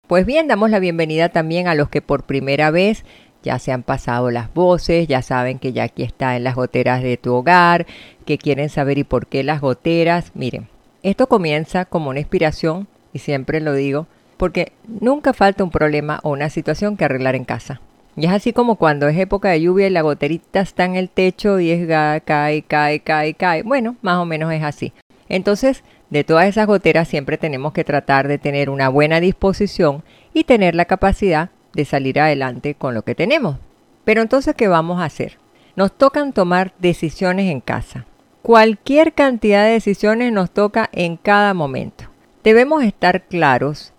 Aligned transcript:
Pues 0.07 0.25
bien, 0.25 0.47
damos 0.47 0.69
la 0.69 0.79
bienvenida 0.79 1.29
también 1.29 1.67
a 1.67 1.75
los 1.75 1.89
que 1.89 2.01
por 2.01 2.23
primera 2.23 2.71
vez 2.71 3.03
ya 3.43 3.59
se 3.59 3.71
han 3.71 3.83
pasado 3.83 4.31
las 4.31 4.53
voces, 4.53 5.07
ya 5.07 5.21
saben 5.21 5.59
que 5.59 5.73
ya 5.73 5.83
aquí 5.83 6.03
está 6.03 6.35
en 6.35 6.43
las 6.43 6.55
goteras 6.55 7.01
de 7.01 7.17
tu 7.17 7.33
hogar, 7.33 7.85
que 8.25 8.37
quieren 8.37 8.69
saber 8.69 8.97
y 8.97 9.03
por 9.03 9.27
qué 9.27 9.43
las 9.43 9.61
goteras. 9.61 10.31
Miren, 10.33 10.67
esto 11.03 11.27
comienza 11.27 11.85
como 11.85 12.09
una 12.09 12.19
inspiración, 12.19 12.87
y 13.13 13.19
siempre 13.19 13.61
lo 13.61 13.73
digo, 13.73 14.07
porque 14.37 14.71
nunca 14.87 15.33
falta 15.33 15.63
un 15.63 15.71
problema 15.71 16.19
o 16.23 16.29
una 16.29 16.49
situación 16.49 16.97
que 16.97 17.05
arreglar 17.05 17.35
en 17.35 17.45
casa. 17.45 17.81
Y 18.15 18.25
es 18.25 18.31
así 18.31 18.51
como 18.51 18.77
cuando 18.77 19.07
es 19.07 19.17
época 19.17 19.49
de 19.49 19.61
lluvia 19.61 19.87
y 19.87 19.91
la 19.91 20.01
goterita 20.01 20.59
está 20.59 20.85
en 20.85 20.95
el 20.95 21.09
techo 21.09 21.59
y 21.59 21.69
es 21.69 21.87
cae, 21.87 22.63
cae, 22.63 22.99
cae, 23.01 23.33
cae. 23.35 23.61
Bueno, 23.61 23.95
más 24.01 24.17
o 24.17 24.25
menos 24.25 24.51
es 24.51 24.63
así. 24.63 24.91
Entonces, 25.29 25.83
de 26.09 26.23
todas 26.23 26.47
esas 26.47 26.65
goteras 26.65 27.07
siempre 27.07 27.37
tenemos 27.37 27.73
que 27.73 27.83
tratar 27.83 28.27
de 28.27 28.39
tener 28.39 28.69
una 28.71 28.89
buena 28.89 29.19
disposición 29.19 30.03
y 30.33 30.45
tener 30.45 30.73
la 30.73 30.85
capacidad 30.85 31.51
de 31.73 31.85
salir 31.85 32.19
adelante 32.19 32.73
con 32.73 32.95
lo 32.95 33.03
que 33.03 33.13
tenemos. 33.13 33.57
Pero 34.03 34.21
entonces, 34.21 34.55
¿qué 34.55 34.67
vamos 34.67 34.99
a 34.99 35.05
hacer? 35.05 35.37
Nos 35.75 35.91
tocan 35.95 36.33
tomar 36.33 36.73
decisiones 36.79 37.51
en 37.51 37.61
casa. 37.61 38.05
Cualquier 38.47 39.11
cantidad 39.11 39.65
de 39.65 39.71
decisiones 39.71 40.31
nos 40.31 40.51
toca 40.51 40.89
en 40.93 41.17
cada 41.17 41.53
momento. 41.53 42.05
Debemos 42.45 42.81
estar 42.81 43.25
claros 43.25 43.91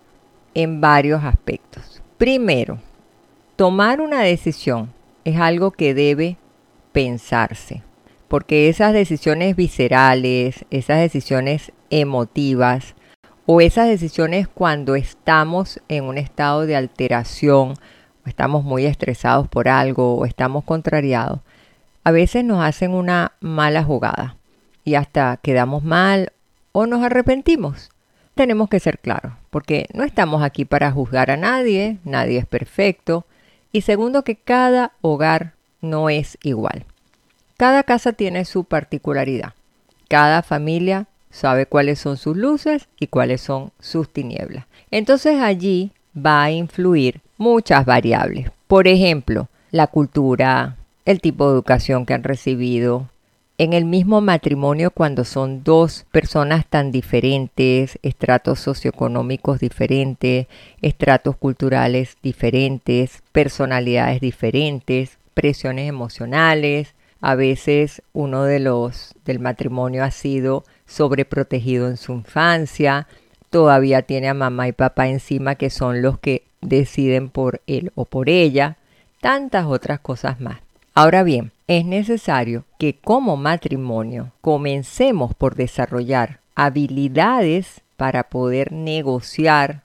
en 0.55 0.81
varios 0.81 1.23
aspectos. 1.23 2.01
Primero, 2.17 2.79
tomar 3.55 4.01
una 4.01 4.21
decisión 4.21 4.91
es 5.23 5.39
algo 5.39 5.69
que 5.69 5.93
debe 5.93 6.37
pensarse, 6.93 7.83
porque 8.27 8.69
esas 8.69 8.91
decisiones 8.91 9.55
viscerales, 9.55 10.65
esas 10.71 10.97
decisiones 10.97 11.71
emotivas 11.91 12.95
o 13.45 13.61
esas 13.61 13.87
decisiones 13.87 14.47
cuando 14.47 14.95
estamos 14.95 15.79
en 15.89 16.05
un 16.05 16.17
estado 16.17 16.65
de 16.65 16.75
alteración 16.75 17.73
o 18.25 18.27
estamos 18.27 18.63
muy 18.63 18.87
estresados 18.87 19.47
por 19.47 19.67
algo 19.67 20.15
o 20.15 20.25
estamos 20.25 20.63
contrariados, 20.63 21.41
a 22.03 22.09
veces 22.09 22.43
nos 22.43 22.63
hacen 22.63 22.95
una 22.95 23.33
mala 23.41 23.83
jugada 23.83 24.38
y 24.89 24.95
hasta 24.95 25.37
quedamos 25.37 25.83
mal 25.83 26.33
o 26.71 26.87
nos 26.87 27.03
arrepentimos. 27.03 27.91
Tenemos 28.33 28.69
que 28.69 28.79
ser 28.79 28.97
claros, 28.97 29.33
porque 29.51 29.85
no 29.93 30.03
estamos 30.03 30.41
aquí 30.41 30.65
para 30.65 30.91
juzgar 30.91 31.29
a 31.29 31.37
nadie, 31.37 31.99
nadie 32.03 32.39
es 32.39 32.47
perfecto, 32.47 33.25
y 33.71 33.81
segundo 33.81 34.23
que 34.23 34.35
cada 34.35 34.93
hogar 35.01 35.53
no 35.79 36.09
es 36.09 36.39
igual. 36.41 36.85
Cada 37.55 37.83
casa 37.83 38.13
tiene 38.13 38.45
su 38.45 38.63
particularidad. 38.63 39.53
Cada 40.07 40.41
familia 40.41 41.05
sabe 41.29 41.67
cuáles 41.67 41.99
son 41.99 42.17
sus 42.17 42.35
luces 42.35 42.87
y 42.99 43.07
cuáles 43.07 43.41
son 43.41 43.71
sus 43.79 44.11
tinieblas. 44.11 44.65
Entonces 44.89 45.39
allí 45.39 45.91
va 46.17 46.41
a 46.41 46.51
influir 46.51 47.21
muchas 47.37 47.85
variables. 47.85 48.49
Por 48.65 48.87
ejemplo, 48.87 49.49
la 49.69 49.85
cultura, 49.85 50.77
el 51.05 51.21
tipo 51.21 51.45
de 51.45 51.53
educación 51.53 52.07
que 52.07 52.15
han 52.15 52.23
recibido, 52.23 53.07
en 53.59 53.73
el 53.73 53.83
mismo 53.83 54.21
matrimonio 54.21 54.89
cuando 54.89 55.25
son 55.25 55.65
dos 55.65 56.05
personas 56.13 56.65
tan 56.65 56.93
diferentes, 56.93 57.99
estratos 58.03 58.61
socioeconómicos 58.61 59.59
diferentes, 59.59 60.47
estratos 60.81 61.35
culturales 61.35 62.15
diferentes, 62.23 63.21
personalidades 63.33 64.21
diferentes, 64.21 65.17
presiones 65.33 65.89
emocionales. 65.89 66.95
A 67.19 67.35
veces 67.35 68.01
uno 68.13 68.45
de 68.45 68.61
los 68.61 69.13
del 69.25 69.39
matrimonio 69.39 70.05
ha 70.05 70.11
sido 70.11 70.63
sobreprotegido 70.87 71.89
en 71.89 71.97
su 71.97 72.13
infancia, 72.13 73.07
todavía 73.49 74.03
tiene 74.03 74.29
a 74.29 74.33
mamá 74.33 74.69
y 74.69 74.71
papá 74.71 75.09
encima 75.09 75.55
que 75.55 75.69
son 75.69 76.01
los 76.01 76.17
que 76.17 76.43
deciden 76.61 77.27
por 77.27 77.59
él 77.67 77.91
o 77.95 78.05
por 78.05 78.29
ella, 78.29 78.77
tantas 79.19 79.65
otras 79.65 79.99
cosas 79.99 80.39
más. 80.39 80.68
Ahora 81.01 81.23
bien, 81.23 81.53
es 81.67 81.85
necesario 81.85 82.65
que 82.77 82.93
como 82.93 83.37
matrimonio 83.37 84.33
comencemos 84.41 85.33
por 85.33 85.55
desarrollar 85.55 86.41
habilidades 86.55 87.79
para 87.95 88.23
poder 88.23 88.73
negociar 88.73 89.83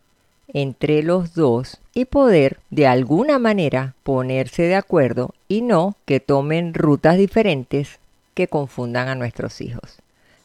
entre 0.48 1.04
los 1.04 1.32
dos 1.34 1.78
y 1.94 2.06
poder 2.06 2.58
de 2.70 2.88
alguna 2.88 3.38
manera 3.38 3.94
ponerse 4.02 4.64
de 4.64 4.74
acuerdo 4.74 5.32
y 5.46 5.62
no 5.62 5.94
que 6.04 6.18
tomen 6.18 6.74
rutas 6.74 7.16
diferentes 7.16 8.00
que 8.34 8.48
confundan 8.48 9.06
a 9.06 9.14
nuestros 9.14 9.60
hijos. 9.60 9.98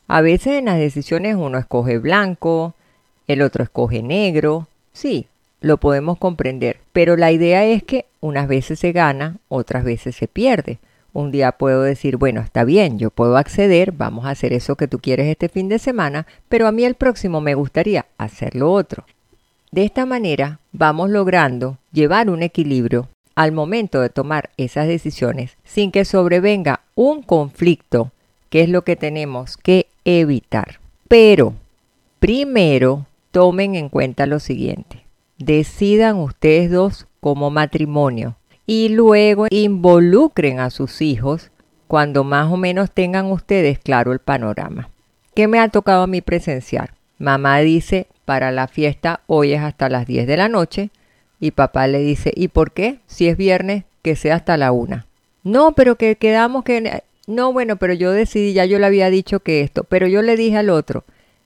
A 0.07 0.21
veces 0.21 0.59
en 0.59 0.65
las 0.65 0.77
decisiones 0.77 1.35
uno 1.35 1.57
escoge 1.57 1.97
blanco, 1.97 2.75
el 3.25 3.41
otro 3.41 3.63
escoge 3.63 4.03
negro, 4.03 4.67
sí, 4.93 5.25
lo 5.61 5.77
podemos 5.77 6.17
comprender, 6.17 6.79
pero 6.93 7.17
la 7.17 7.31
idea 7.31 7.65
es 7.65 7.83
que 7.83 8.05
unas 8.21 8.47
veces 8.47 8.79
se 8.79 8.91
gana, 8.91 9.37
otras 9.47 9.83
veces 9.83 10.15
se 10.15 10.27
pierde. 10.27 10.79
Un 11.11 11.31
día 11.31 11.53
puedo 11.53 11.81
decir, 11.81 12.17
bueno, 12.17 12.41
está 12.41 12.63
bien, 12.63 12.99
yo 12.99 13.09
puedo 13.09 13.35
acceder, 13.37 13.91
vamos 13.91 14.25
a 14.25 14.29
hacer 14.29 14.53
eso 14.53 14.75
que 14.75 14.87
tú 14.87 14.99
quieres 14.99 15.27
este 15.27 15.49
fin 15.49 15.67
de 15.67 15.79
semana, 15.79 16.27
pero 16.47 16.67
a 16.67 16.71
mí 16.71 16.83
el 16.83 16.95
próximo 16.95 17.41
me 17.41 17.55
gustaría 17.55 18.05
hacer 18.17 18.55
lo 18.55 18.71
otro. 18.71 19.05
De 19.71 19.83
esta 19.83 20.05
manera 20.05 20.59
vamos 20.71 21.09
logrando 21.09 21.77
llevar 21.91 22.29
un 22.29 22.43
equilibrio 22.43 23.09
al 23.35 23.51
momento 23.51 24.01
de 24.01 24.09
tomar 24.09 24.49
esas 24.57 24.87
decisiones 24.87 25.57
sin 25.63 25.91
que 25.91 26.05
sobrevenga 26.05 26.81
un 26.95 27.21
conflicto, 27.21 28.11
que 28.49 28.61
es 28.61 28.69
lo 28.69 28.83
que 28.83 28.95
tenemos 28.95 29.57
que 29.57 29.87
evitar. 30.05 30.79
Pero 31.07 31.53
primero 32.19 33.05
tomen 33.31 33.75
en 33.75 33.89
cuenta 33.89 34.25
lo 34.25 34.39
siguiente. 34.39 35.08
Decidan 35.39 36.17
ustedes 36.17 36.69
dos 36.69 37.07
como 37.21 37.49
matrimonio 37.49 38.35
y 38.65 38.89
luego 38.89 39.47
involucren 39.49 40.59
a 40.59 40.69
sus 40.69 41.01
hijos 41.01 41.49
cuando 41.87 42.25
más 42.25 42.51
o 42.51 42.57
menos 42.57 42.91
tengan 42.91 43.31
ustedes 43.31 43.79
claro 43.79 44.11
el 44.11 44.19
panorama. 44.19 44.89
¿Qué 45.33 45.47
me 45.47 45.59
ha 45.59 45.69
tocado 45.69 46.03
a 46.03 46.07
mí 46.07 46.19
presenciar? 46.19 46.93
Mamá 47.19 47.59
dice, 47.59 48.07
para 48.25 48.51
la 48.51 48.67
fiesta 48.67 49.21
hoy 49.27 49.53
es 49.53 49.61
hasta 49.61 49.87
las 49.87 50.05
10 50.05 50.27
de 50.27 50.35
la 50.35 50.49
noche 50.49 50.89
y 51.39 51.51
papá 51.51 51.87
le 51.87 51.99
dice, 51.99 52.33
¿y 52.35 52.49
por 52.49 52.73
qué? 52.73 52.99
Si 53.07 53.29
es 53.29 53.37
viernes, 53.37 53.85
que 54.01 54.17
sea 54.17 54.35
hasta 54.35 54.57
la 54.57 54.73
una. 54.73 55.05
No, 55.45 55.71
pero 55.71 55.95
que 55.95 56.17
quedamos 56.17 56.65
que... 56.65 57.01
No, 57.27 57.53
bueno, 57.53 57.77
pero 57.77 57.93
yo 57.93 58.11
decidí, 58.11 58.51
ya 58.51 58.65
yo 58.65 58.77
le 58.77 58.87
había 58.87 59.09
dicho 59.09 59.39
que 59.39 59.61
esto, 59.61 59.85
pero 59.85 60.05
yo 60.05 60.21
le 60.21 60.35
dije 60.35 60.57
al 60.57 60.69
otro. 60.69 61.05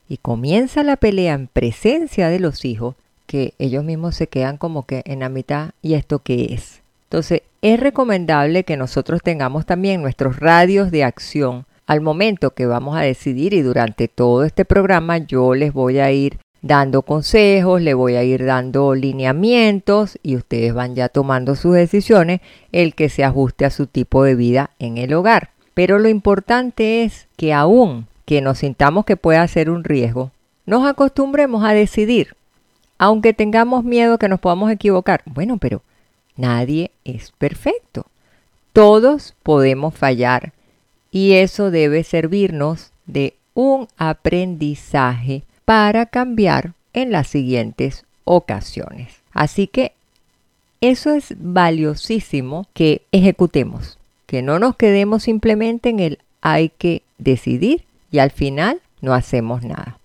Y 0.10 0.18
comienza 0.18 0.82
la 0.82 0.98
pelea 0.98 1.36
en 1.36 1.46
presencia 1.46 2.30
de 2.30 2.40
los 2.40 2.66
hijos 2.66 2.96
que 3.34 3.56
ellos 3.58 3.84
mismos 3.84 4.16
se 4.16 4.28
quedan 4.28 4.58
como 4.58 4.86
que 4.86 5.02
en 5.06 5.22
la 5.22 5.30
mitad 5.30 5.72
y 5.82 5.96
esto 5.96 6.20
qué 6.20 6.54
es. 6.54 6.84
Entonces 7.06 7.42
es 7.64 7.80
recomendable 7.80 8.64
que 8.64 8.78
nosotros 8.78 9.24
tengamos 9.24 9.66
también 9.66 10.04
nuestros 10.04 10.40
radios 10.40 10.92
de 10.92 11.04
acción 11.04 11.66
al 11.88 12.00
momento 12.00 12.52
que 12.52 12.68
vamos 12.68 12.96
a 12.96 13.02
decidir 13.02 13.56
y 13.56 13.64
durante 13.64 14.08
todo 14.08 14.44
este 14.44 14.66
programa 14.66 15.18
yo 15.18 15.56
les 15.56 15.74
voy 15.74 15.98
a 15.98 16.12
ir 16.12 16.38
dando 16.62 17.02
consejos, 17.02 17.82
le 17.82 17.96
voy 17.96 18.18
a 18.18 18.24
ir 18.24 18.46
dando 18.46 18.94
lineamientos 18.94 20.20
y 20.22 20.36
ustedes 20.36 20.76
van 20.76 20.94
ya 20.94 21.10
tomando 21.10 21.56
sus 21.56 21.74
decisiones, 21.74 22.40
el 22.72 22.94
que 22.94 23.10
se 23.10 23.24
ajuste 23.24 23.66
a 23.66 23.72
su 23.72 23.88
tipo 23.88 24.24
de 24.24 24.36
vida 24.36 24.70
en 24.78 25.00
el 25.00 25.12
hogar. 25.12 25.50
Pero 25.74 25.98
lo 25.98 26.08
importante 26.08 27.04
es 27.04 27.26
que 27.36 27.52
aún 27.52 28.06
que 28.26 28.42
nos 28.42 28.60
sintamos 28.60 29.06
que 29.06 29.18
pueda 29.18 29.48
ser 29.48 29.72
un 29.72 29.84
riesgo, 29.84 30.30
nos 30.68 30.86
acostumbremos 30.86 31.64
a 31.64 31.74
decidir, 31.74 32.36
aunque 33.04 33.34
tengamos 33.34 33.84
miedo 33.84 34.18
que 34.18 34.30
nos 34.30 34.40
podamos 34.40 34.72
equivocar. 34.72 35.24
Bueno, 35.26 35.58
pero 35.58 35.82
nadie 36.38 36.90
es 37.04 37.34
perfecto. 37.38 38.06
Todos 38.72 39.36
podemos 39.44 39.94
fallar 39.94 40.54
y 41.12 41.34
eso 41.34 41.70
debe 41.70 42.06
servirnos 42.06 42.94
de 43.06 43.34
un 43.56 43.90
aprendizaje 43.98 45.44
para 45.66 46.06
cambiar 46.06 46.76
en 46.94 47.12
las 47.12 47.28
siguientes 47.28 48.06
ocasiones. 48.24 49.22
Así 49.34 49.68
que 49.68 49.92
eso 50.80 51.12
es 51.12 51.36
valiosísimo 51.38 52.68
que 52.74 53.02
ejecutemos, 53.12 54.00
que 54.28 54.42
no 54.42 54.60
nos 54.60 54.78
quedemos 54.78 55.24
simplemente 55.24 55.90
en 55.90 56.00
el 56.00 56.20
hay 56.40 56.70
que 56.70 57.02
decidir 57.18 57.84
y 58.12 58.20
al 58.20 58.32
final 58.32 58.80
no 59.02 59.14
hacemos 59.14 59.62
nada. 59.62 60.00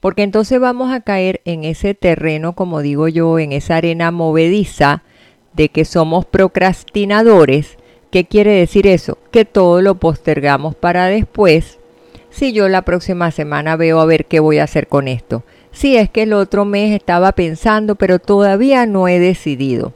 Porque 0.00 0.22
entonces 0.22 0.60
vamos 0.60 0.92
a 0.92 1.00
caer 1.00 1.40
en 1.44 1.64
ese 1.64 1.94
terreno, 1.94 2.52
como 2.54 2.80
digo 2.80 3.08
yo, 3.08 3.38
en 3.38 3.52
esa 3.52 3.76
arena 3.76 4.10
movediza 4.10 5.02
de 5.54 5.68
que 5.68 5.84
somos 5.84 6.24
procrastinadores. 6.24 7.78
¿Qué 8.10 8.24
quiere 8.24 8.52
decir 8.52 8.86
eso? 8.86 9.18
Que 9.30 9.44
todo 9.44 9.82
lo 9.82 9.96
postergamos 9.96 10.74
para 10.74 11.06
después 11.06 11.78
si 12.30 12.52
yo 12.52 12.68
la 12.68 12.82
próxima 12.82 13.30
semana 13.30 13.76
veo 13.76 14.00
a 14.00 14.06
ver 14.06 14.26
qué 14.26 14.40
voy 14.40 14.58
a 14.58 14.64
hacer 14.64 14.86
con 14.86 15.08
esto. 15.08 15.42
Si 15.72 15.96
es 15.96 16.08
que 16.10 16.22
el 16.22 16.32
otro 16.32 16.64
mes 16.64 16.94
estaba 16.94 17.32
pensando, 17.32 17.96
pero 17.96 18.18
todavía 18.18 18.86
no 18.86 19.08
he 19.08 19.18
decidido. 19.18 19.92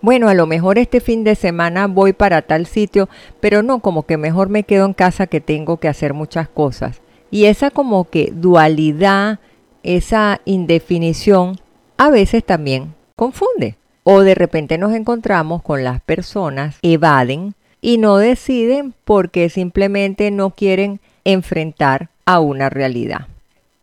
Bueno, 0.00 0.28
a 0.28 0.34
lo 0.34 0.46
mejor 0.46 0.78
este 0.78 1.00
fin 1.00 1.24
de 1.24 1.34
semana 1.34 1.86
voy 1.86 2.12
para 2.12 2.42
tal 2.42 2.66
sitio, 2.66 3.08
pero 3.40 3.62
no, 3.62 3.80
como 3.80 4.04
que 4.04 4.18
mejor 4.18 4.50
me 4.50 4.64
quedo 4.64 4.84
en 4.84 4.92
casa 4.92 5.26
que 5.26 5.40
tengo 5.40 5.78
que 5.78 5.88
hacer 5.88 6.12
muchas 6.12 6.48
cosas. 6.48 7.00
Y 7.34 7.46
esa 7.46 7.72
como 7.72 8.04
que 8.08 8.30
dualidad, 8.32 9.40
esa 9.82 10.40
indefinición, 10.44 11.58
a 11.96 12.08
veces 12.08 12.44
también 12.44 12.94
confunde. 13.16 13.74
O 14.04 14.20
de 14.20 14.36
repente 14.36 14.78
nos 14.78 14.94
encontramos 14.94 15.60
con 15.60 15.82
las 15.82 16.00
personas 16.00 16.78
evaden 16.82 17.56
y 17.80 17.98
no 17.98 18.18
deciden 18.18 18.94
porque 19.04 19.48
simplemente 19.48 20.30
no 20.30 20.50
quieren 20.50 21.00
enfrentar 21.24 22.08
a 22.24 22.38
una 22.38 22.70
realidad. 22.70 23.26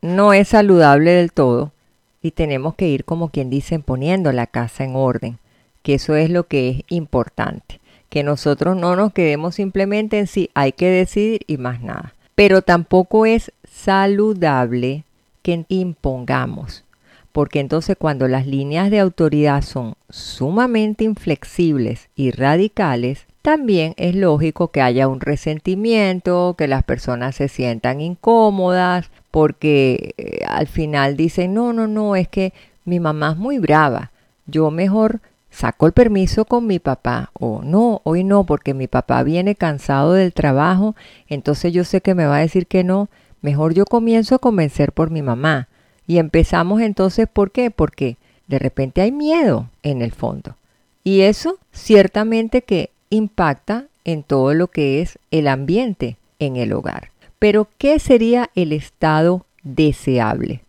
No 0.01 0.31
es 0.31 0.47
saludable 0.47 1.11
del 1.11 1.33
todo 1.33 1.73
y 2.21 2.31
tenemos 2.31 2.75
que 2.75 2.87
ir 2.87 3.03
como 3.03 3.31
quien 3.31 3.49
dice 3.49 3.77
poniendo 3.79 4.31
la 4.31 4.47
casa 4.47 4.85
en 4.85 4.95
orden, 4.95 5.39
que 5.83 5.95
eso 5.95 6.15
es 6.15 6.29
lo 6.29 6.47
que 6.47 6.69
es 6.69 6.77
importante, 6.87 7.81
que 8.07 8.23
nosotros 8.23 8.77
no 8.77 8.95
nos 8.95 9.11
quedemos 9.11 9.55
simplemente 9.55 10.19
en 10.19 10.27
sí, 10.27 10.49
hay 10.53 10.71
que 10.71 10.89
decidir 10.89 11.41
y 11.47 11.57
más 11.57 11.81
nada. 11.81 12.13
Pero 12.41 12.63
tampoco 12.63 13.27
es 13.27 13.51
saludable 13.71 15.03
que 15.43 15.63
impongamos, 15.69 16.83
porque 17.31 17.59
entonces 17.59 17.95
cuando 17.99 18.27
las 18.27 18.47
líneas 18.47 18.89
de 18.89 18.99
autoridad 18.99 19.61
son 19.61 19.93
sumamente 20.09 21.03
inflexibles 21.03 22.09
y 22.15 22.31
radicales, 22.31 23.27
también 23.43 23.93
es 23.95 24.15
lógico 24.15 24.71
que 24.71 24.81
haya 24.81 25.07
un 25.07 25.21
resentimiento, 25.21 26.55
que 26.57 26.67
las 26.67 26.83
personas 26.83 27.35
se 27.35 27.47
sientan 27.47 28.01
incómodas, 28.01 29.11
porque 29.29 30.15
eh, 30.17 30.43
al 30.47 30.65
final 30.65 31.17
dicen, 31.17 31.53
no, 31.53 31.73
no, 31.73 31.85
no, 31.85 32.15
es 32.15 32.27
que 32.27 32.53
mi 32.85 32.99
mamá 32.99 33.33
es 33.33 33.37
muy 33.37 33.59
brava, 33.59 34.09
yo 34.47 34.71
mejor 34.71 35.21
saco 35.51 35.85
el 35.85 35.91
permiso 35.91 36.45
con 36.45 36.65
mi 36.65 36.79
papá, 36.79 37.29
o 37.33 37.61
no, 37.63 38.01
hoy 38.03 38.23
no, 38.23 38.45
porque 38.45 38.73
mi 38.73 38.87
papá 38.87 39.21
viene 39.21 39.55
cansado 39.55 40.13
del 40.13 40.33
trabajo, 40.33 40.95
entonces 41.27 41.73
yo 41.73 41.83
sé 41.83 42.01
que 42.01 42.15
me 42.15 42.25
va 42.25 42.37
a 42.37 42.41
decir 42.41 42.65
que 42.65 42.83
no, 42.83 43.09
mejor 43.41 43.73
yo 43.73 43.85
comienzo 43.85 44.35
a 44.35 44.39
convencer 44.39 44.93
por 44.93 45.11
mi 45.11 45.21
mamá. 45.21 45.67
Y 46.07 46.17
empezamos 46.17 46.81
entonces, 46.81 47.27
¿por 47.31 47.51
qué? 47.51 47.69
Porque 47.69 48.17
de 48.47 48.59
repente 48.59 49.01
hay 49.01 49.11
miedo 49.11 49.69
en 49.83 50.01
el 50.01 50.11
fondo. 50.11 50.55
Y 51.03 51.21
eso 51.21 51.57
ciertamente 51.71 52.63
que 52.63 52.89
impacta 53.09 53.85
en 54.03 54.23
todo 54.23 54.53
lo 54.53 54.67
que 54.67 55.01
es 55.01 55.19
el 55.29 55.47
ambiente 55.47 56.17
en 56.39 56.55
el 56.55 56.73
hogar. 56.73 57.11
Pero, 57.39 57.67
¿qué 57.77 57.99
sería 57.99 58.49
el 58.55 58.71
estado 58.71 59.45
deseable? 59.63 60.61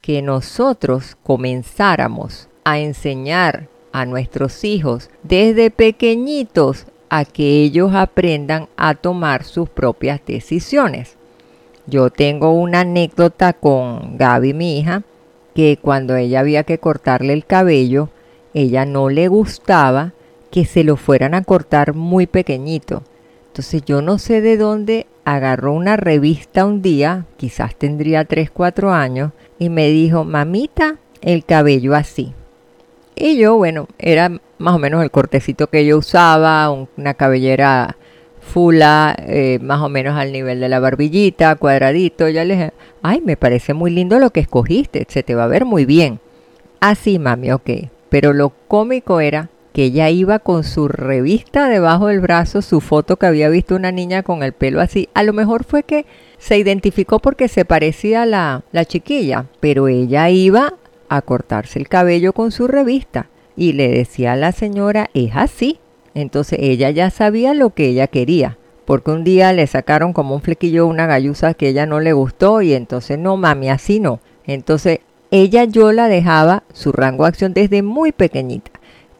Que 0.00 0.22
nosotros 0.22 1.16
comenzáramos 1.22 2.48
a 2.64 2.78
enseñar 2.78 3.68
a 3.94 4.06
nuestros 4.06 4.64
hijos 4.64 5.08
desde 5.22 5.70
pequeñitos 5.70 6.86
a 7.10 7.24
que 7.24 7.62
ellos 7.62 7.94
aprendan 7.94 8.66
a 8.76 8.96
tomar 8.96 9.44
sus 9.44 9.68
propias 9.68 10.20
decisiones. 10.26 11.14
Yo 11.86 12.10
tengo 12.10 12.50
una 12.50 12.80
anécdota 12.80 13.52
con 13.52 14.18
Gaby, 14.18 14.52
mi 14.52 14.80
hija, 14.80 15.04
que 15.54 15.78
cuando 15.80 16.16
ella 16.16 16.40
había 16.40 16.64
que 16.64 16.78
cortarle 16.78 17.34
el 17.34 17.46
cabello, 17.46 18.08
ella 18.52 18.84
no 18.84 19.10
le 19.10 19.28
gustaba 19.28 20.12
que 20.50 20.64
se 20.64 20.82
lo 20.82 20.96
fueran 20.96 21.32
a 21.34 21.44
cortar 21.44 21.94
muy 21.94 22.26
pequeñito. 22.26 23.04
Entonces 23.46 23.84
yo 23.86 24.02
no 24.02 24.18
sé 24.18 24.40
de 24.40 24.56
dónde 24.56 25.06
agarró 25.24 25.72
una 25.72 25.96
revista 25.96 26.64
un 26.64 26.82
día, 26.82 27.26
quizás 27.36 27.76
tendría 27.76 28.24
3, 28.24 28.50
4 28.50 28.92
años, 28.92 29.30
y 29.60 29.68
me 29.68 29.88
dijo, 29.90 30.24
mamita, 30.24 30.96
el 31.22 31.44
cabello 31.44 31.94
así. 31.94 32.34
Y 33.16 33.36
yo, 33.36 33.56
bueno, 33.56 33.88
era 33.98 34.30
más 34.58 34.74
o 34.74 34.78
menos 34.78 35.02
el 35.02 35.10
cortecito 35.10 35.68
que 35.68 35.86
yo 35.86 35.98
usaba, 35.98 36.70
una 36.70 37.14
cabellera 37.14 37.96
fula, 38.40 39.16
eh, 39.26 39.58
más 39.62 39.80
o 39.80 39.88
menos 39.88 40.16
al 40.16 40.32
nivel 40.32 40.60
de 40.60 40.68
la 40.68 40.80
barbillita, 40.80 41.56
cuadradito. 41.56 42.28
Ya 42.28 42.44
le 42.44 42.54
dije, 42.54 42.72
ay, 43.02 43.20
me 43.24 43.36
parece 43.36 43.74
muy 43.74 43.90
lindo 43.90 44.18
lo 44.18 44.30
que 44.30 44.40
escogiste, 44.40 45.06
se 45.08 45.22
te 45.22 45.34
va 45.34 45.44
a 45.44 45.48
ver 45.48 45.64
muy 45.64 45.84
bien. 45.84 46.20
Así, 46.80 47.18
mami, 47.18 47.52
ok. 47.52 47.70
Pero 48.08 48.32
lo 48.32 48.52
cómico 48.68 49.20
era 49.20 49.48
que 49.72 49.84
ella 49.84 50.08
iba 50.08 50.38
con 50.38 50.62
su 50.62 50.86
revista 50.86 51.68
debajo 51.68 52.06
del 52.06 52.20
brazo, 52.20 52.62
su 52.62 52.80
foto 52.80 53.16
que 53.16 53.26
había 53.26 53.48
visto 53.48 53.74
una 53.74 53.90
niña 53.90 54.22
con 54.22 54.42
el 54.42 54.52
pelo 54.52 54.80
así. 54.80 55.08
A 55.14 55.24
lo 55.24 55.32
mejor 55.32 55.64
fue 55.64 55.82
que 55.82 56.06
se 56.38 56.58
identificó 56.58 57.18
porque 57.18 57.48
se 57.48 57.64
parecía 57.64 58.22
a 58.22 58.26
la, 58.26 58.62
la 58.70 58.84
chiquilla, 58.84 59.46
pero 59.58 59.88
ella 59.88 60.30
iba 60.30 60.74
a 61.16 61.22
cortarse 61.22 61.78
el 61.78 61.88
cabello 61.88 62.32
con 62.32 62.50
su 62.50 62.66
revista 62.68 63.28
y 63.56 63.72
le 63.72 63.88
decía 63.88 64.32
a 64.32 64.36
la 64.36 64.52
señora, 64.52 65.10
es 65.14 65.34
así. 65.34 65.78
Entonces 66.14 66.58
ella 66.62 66.90
ya 66.90 67.10
sabía 67.10 67.54
lo 67.54 67.70
que 67.70 67.86
ella 67.86 68.06
quería, 68.06 68.58
porque 68.84 69.10
un 69.10 69.24
día 69.24 69.52
le 69.52 69.66
sacaron 69.66 70.12
como 70.12 70.34
un 70.34 70.42
flequillo 70.42 70.86
una 70.86 71.06
galluza 71.06 71.54
que 71.54 71.68
ella 71.68 71.86
no 71.86 72.00
le 72.00 72.12
gustó 72.12 72.62
y 72.62 72.72
entonces 72.74 73.18
no, 73.18 73.36
mami, 73.36 73.68
así 73.68 74.00
no. 74.00 74.20
Entonces 74.46 75.00
ella 75.30 75.64
yo 75.64 75.90
la 75.92 76.08
dejaba 76.08 76.62
su 76.72 76.92
rango 76.92 77.24
de 77.24 77.28
acción 77.28 77.54
desde 77.54 77.82
muy 77.82 78.12
pequeñita. 78.12 78.70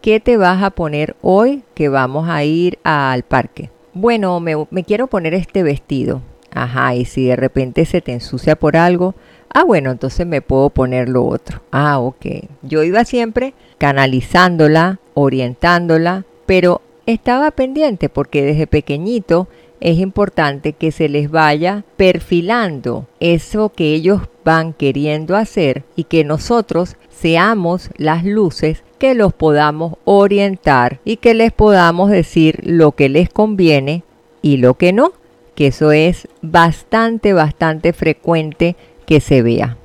¿Qué 0.01 0.21
te 0.21 0.37
vas 0.37 0.63
a 0.63 0.71
poner 0.71 1.17
hoy 1.23 1.65
que 1.75 1.89
vamos 1.89 2.29
a 2.29 2.45
ir 2.45 2.79
al 2.85 3.23
parque? 3.23 3.71
Bueno, 3.95 4.39
me, 4.39 4.85
quiero 4.85 5.07
poner 5.07 5.35
este 5.35 5.63
vestido. 5.63 6.21
Ajá, 6.53 6.95
y 6.95 7.05
si 7.05 7.27
de 7.27 7.37
repente 7.37 7.85
se 7.85 8.01
te 8.01 8.13
ensucia 8.13 8.55
por 8.55 8.77
algo, 8.77 9.15
ah, 9.55 9.65
bueno, 9.65 9.91
entonces 9.91 10.27
me 10.27 10.43
puedo 10.43 10.69
poner 10.69 11.09
lo 11.09 11.25
otro. 11.25 11.63
Ah, 11.71 11.99
ok. 11.99 12.27
Yo 12.63 12.83
iba 12.83 13.05
siempre 13.07 13.55
canalizándola, 13.79 15.01
orientándola, 15.15 16.25
pero 16.45 16.83
estaba 17.07 17.51
pendiente 17.51 18.09
porque 18.09 18.45
desde 18.45 18.67
pequeñito 18.67 19.49
es 19.81 19.99
importante 19.99 20.73
que 20.73 20.93
se 20.93 21.09
les 21.09 21.31
vaya 21.31 21.85
perfilando 21.97 23.07
eso 23.21 23.71
que 23.71 23.95
ellos 23.95 24.23
van 24.45 24.73
queriendo 24.73 25.37
hacer 25.37 25.85
y 25.97 26.05
que 26.05 26.25
nosotros 26.25 26.97
seamos 27.11 27.91
las 27.97 28.25
luces 28.25 28.83
que 28.99 29.15
los 29.15 29.35
podamos 29.35 29.97
orientar 30.05 31.01
y 31.05 31.17
que 31.17 31.35
les 31.35 31.53
podamos 31.53 32.11
decir 32.11 32.61
lo 32.63 32.93
que 32.93 33.09
les 33.09 33.29
conviene 33.29 34.05
y 34.41 34.57
lo 34.57 34.75
que 34.75 34.93
no, 34.93 35.13
que 35.55 35.69
eso 35.69 35.93
es 35.93 36.29
bastante, 36.41 37.33
bastante 37.33 37.93
frecuente 37.93 38.77
que 39.07 39.21
se 39.21 39.43
vea. 39.43 39.77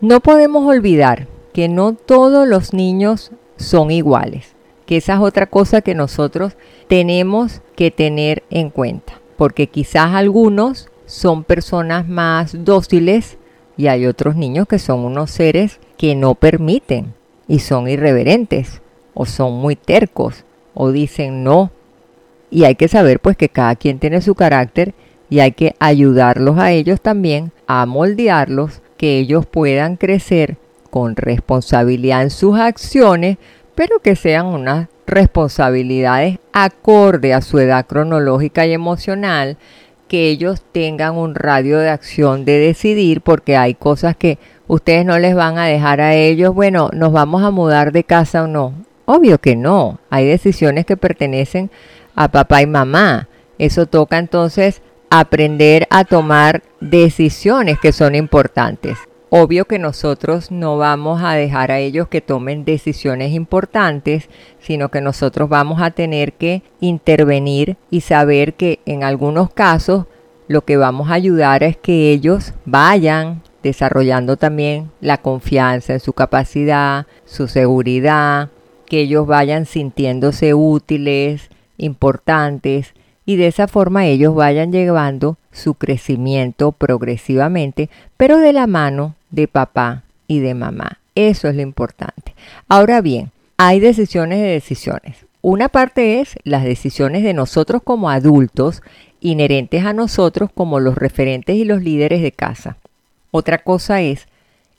No 0.00 0.20
podemos 0.20 0.66
olvidar 0.66 1.26
que 1.52 1.68
no 1.68 1.94
todos 1.94 2.46
los 2.46 2.72
niños 2.72 3.32
son 3.56 3.90
iguales, 3.90 4.54
que 4.86 4.96
esa 4.96 5.14
es 5.14 5.20
otra 5.20 5.46
cosa 5.46 5.80
que 5.80 5.94
nosotros 5.94 6.54
tenemos 6.88 7.60
que 7.74 7.90
tener 7.90 8.42
en 8.50 8.70
cuenta, 8.70 9.20
porque 9.36 9.66
quizás 9.66 10.14
algunos 10.14 10.88
son 11.06 11.42
personas 11.42 12.06
más 12.06 12.64
dóciles 12.64 13.38
y 13.76 13.86
hay 13.86 14.06
otros 14.06 14.36
niños 14.36 14.68
que 14.68 14.78
son 14.78 15.00
unos 15.00 15.30
seres 15.30 15.80
que 15.96 16.14
no 16.14 16.34
permiten 16.34 17.14
y 17.48 17.60
son 17.60 17.88
irreverentes 17.88 18.82
o 19.14 19.26
son 19.26 19.54
muy 19.54 19.74
tercos 19.74 20.44
o 20.74 20.92
dicen 20.92 21.42
no. 21.42 21.70
Y 22.50 22.64
hay 22.64 22.76
que 22.76 22.88
saber 22.88 23.20
pues 23.20 23.36
que 23.36 23.48
cada 23.48 23.74
quien 23.74 23.98
tiene 23.98 24.20
su 24.20 24.34
carácter 24.34 24.94
y 25.30 25.40
hay 25.40 25.52
que 25.52 25.74
ayudarlos 25.78 26.58
a 26.58 26.72
ellos 26.72 27.00
también 27.00 27.52
a 27.66 27.86
moldearlos, 27.86 28.80
que 28.96 29.18
ellos 29.18 29.46
puedan 29.46 29.96
crecer 29.96 30.56
con 30.90 31.16
responsabilidad 31.16 32.22
en 32.22 32.30
sus 32.30 32.58
acciones, 32.58 33.38
pero 33.74 34.00
que 34.00 34.16
sean 34.16 34.46
unas 34.46 34.88
responsabilidades 35.06 36.38
acorde 36.52 37.34
a 37.34 37.40
su 37.40 37.58
edad 37.58 37.86
cronológica 37.86 38.66
y 38.66 38.72
emocional, 38.72 39.56
que 40.08 40.30
ellos 40.30 40.62
tengan 40.72 41.16
un 41.16 41.34
radio 41.34 41.78
de 41.78 41.90
acción 41.90 42.44
de 42.44 42.58
decidir, 42.58 43.20
porque 43.20 43.56
hay 43.56 43.74
cosas 43.74 44.16
que 44.16 44.38
ustedes 44.66 45.04
no 45.04 45.18
les 45.18 45.34
van 45.34 45.58
a 45.58 45.66
dejar 45.66 46.00
a 46.00 46.14
ellos, 46.14 46.54
bueno, 46.54 46.90
nos 46.92 47.12
vamos 47.12 47.42
a 47.42 47.50
mudar 47.50 47.92
de 47.92 48.04
casa 48.04 48.44
o 48.44 48.46
no. 48.46 48.72
Obvio 49.04 49.38
que 49.38 49.56
no, 49.56 50.00
hay 50.10 50.26
decisiones 50.26 50.86
que 50.86 50.96
pertenecen 50.96 51.70
a 52.14 52.28
papá 52.28 52.62
y 52.62 52.66
mamá. 52.66 53.28
Eso 53.58 53.86
toca 53.86 54.18
entonces 54.18 54.82
aprender 55.10 55.86
a 55.90 56.04
tomar 56.04 56.62
decisiones 56.80 57.78
que 57.78 57.92
son 57.92 58.14
importantes. 58.14 58.98
Obvio 59.30 59.66
que 59.66 59.78
nosotros 59.78 60.50
no 60.50 60.78
vamos 60.78 61.22
a 61.22 61.34
dejar 61.34 61.70
a 61.70 61.78
ellos 61.78 62.08
que 62.08 62.22
tomen 62.22 62.64
decisiones 62.64 63.32
importantes, 63.32 64.30
sino 64.58 64.88
que 64.88 65.02
nosotros 65.02 65.50
vamos 65.50 65.82
a 65.82 65.90
tener 65.90 66.32
que 66.32 66.62
intervenir 66.80 67.76
y 67.90 68.00
saber 68.00 68.54
que 68.54 68.80
en 68.86 69.04
algunos 69.04 69.50
casos 69.50 70.06
lo 70.46 70.62
que 70.62 70.78
vamos 70.78 71.10
a 71.10 71.14
ayudar 71.14 71.62
es 71.62 71.76
que 71.76 72.10
ellos 72.10 72.54
vayan 72.64 73.42
desarrollando 73.62 74.38
también 74.38 74.90
la 75.02 75.18
confianza 75.18 75.92
en 75.92 76.00
su 76.00 76.14
capacidad, 76.14 77.06
su 77.26 77.48
seguridad, 77.48 78.48
que 78.86 79.00
ellos 79.00 79.26
vayan 79.26 79.66
sintiéndose 79.66 80.54
útiles, 80.54 81.50
importantes, 81.76 82.94
y 83.28 83.36
de 83.36 83.46
esa 83.46 83.68
forma 83.68 84.06
ellos 84.06 84.34
vayan 84.34 84.72
llevando 84.72 85.36
su 85.52 85.74
crecimiento 85.74 86.72
progresivamente, 86.72 87.90
pero 88.16 88.38
de 88.38 88.54
la 88.54 88.66
mano 88.66 89.16
de 89.28 89.46
papá 89.46 90.02
y 90.26 90.38
de 90.38 90.54
mamá. 90.54 90.98
Eso 91.14 91.46
es 91.46 91.54
lo 91.54 91.60
importante. 91.60 92.34
Ahora 92.70 93.02
bien, 93.02 93.30
hay 93.58 93.80
decisiones 93.80 94.40
de 94.40 94.46
decisiones. 94.46 95.26
Una 95.42 95.68
parte 95.68 96.20
es 96.20 96.36
las 96.44 96.64
decisiones 96.64 97.22
de 97.22 97.34
nosotros 97.34 97.82
como 97.84 98.08
adultos, 98.08 98.80
inherentes 99.20 99.84
a 99.84 99.92
nosotros 99.92 100.48
como 100.54 100.80
los 100.80 100.96
referentes 100.96 101.54
y 101.54 101.66
los 101.66 101.82
líderes 101.82 102.22
de 102.22 102.32
casa. 102.32 102.78
Otra 103.30 103.58
cosa 103.58 104.00
es 104.00 104.26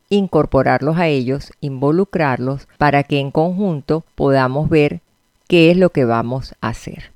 incorporarlos 0.09 0.97
a 0.97 1.05
ellos, 1.05 1.53
involucrarlos, 1.61 2.67
para 2.79 3.03
que 3.03 3.19
en 3.19 3.29
conjunto 3.29 4.03
podamos 4.15 4.69
ver 4.69 5.01
qué 5.47 5.69
es 5.69 5.77
lo 5.77 5.91
que 5.91 6.05
vamos 6.05 6.55
a 6.61 6.69
hacer. 6.69 7.11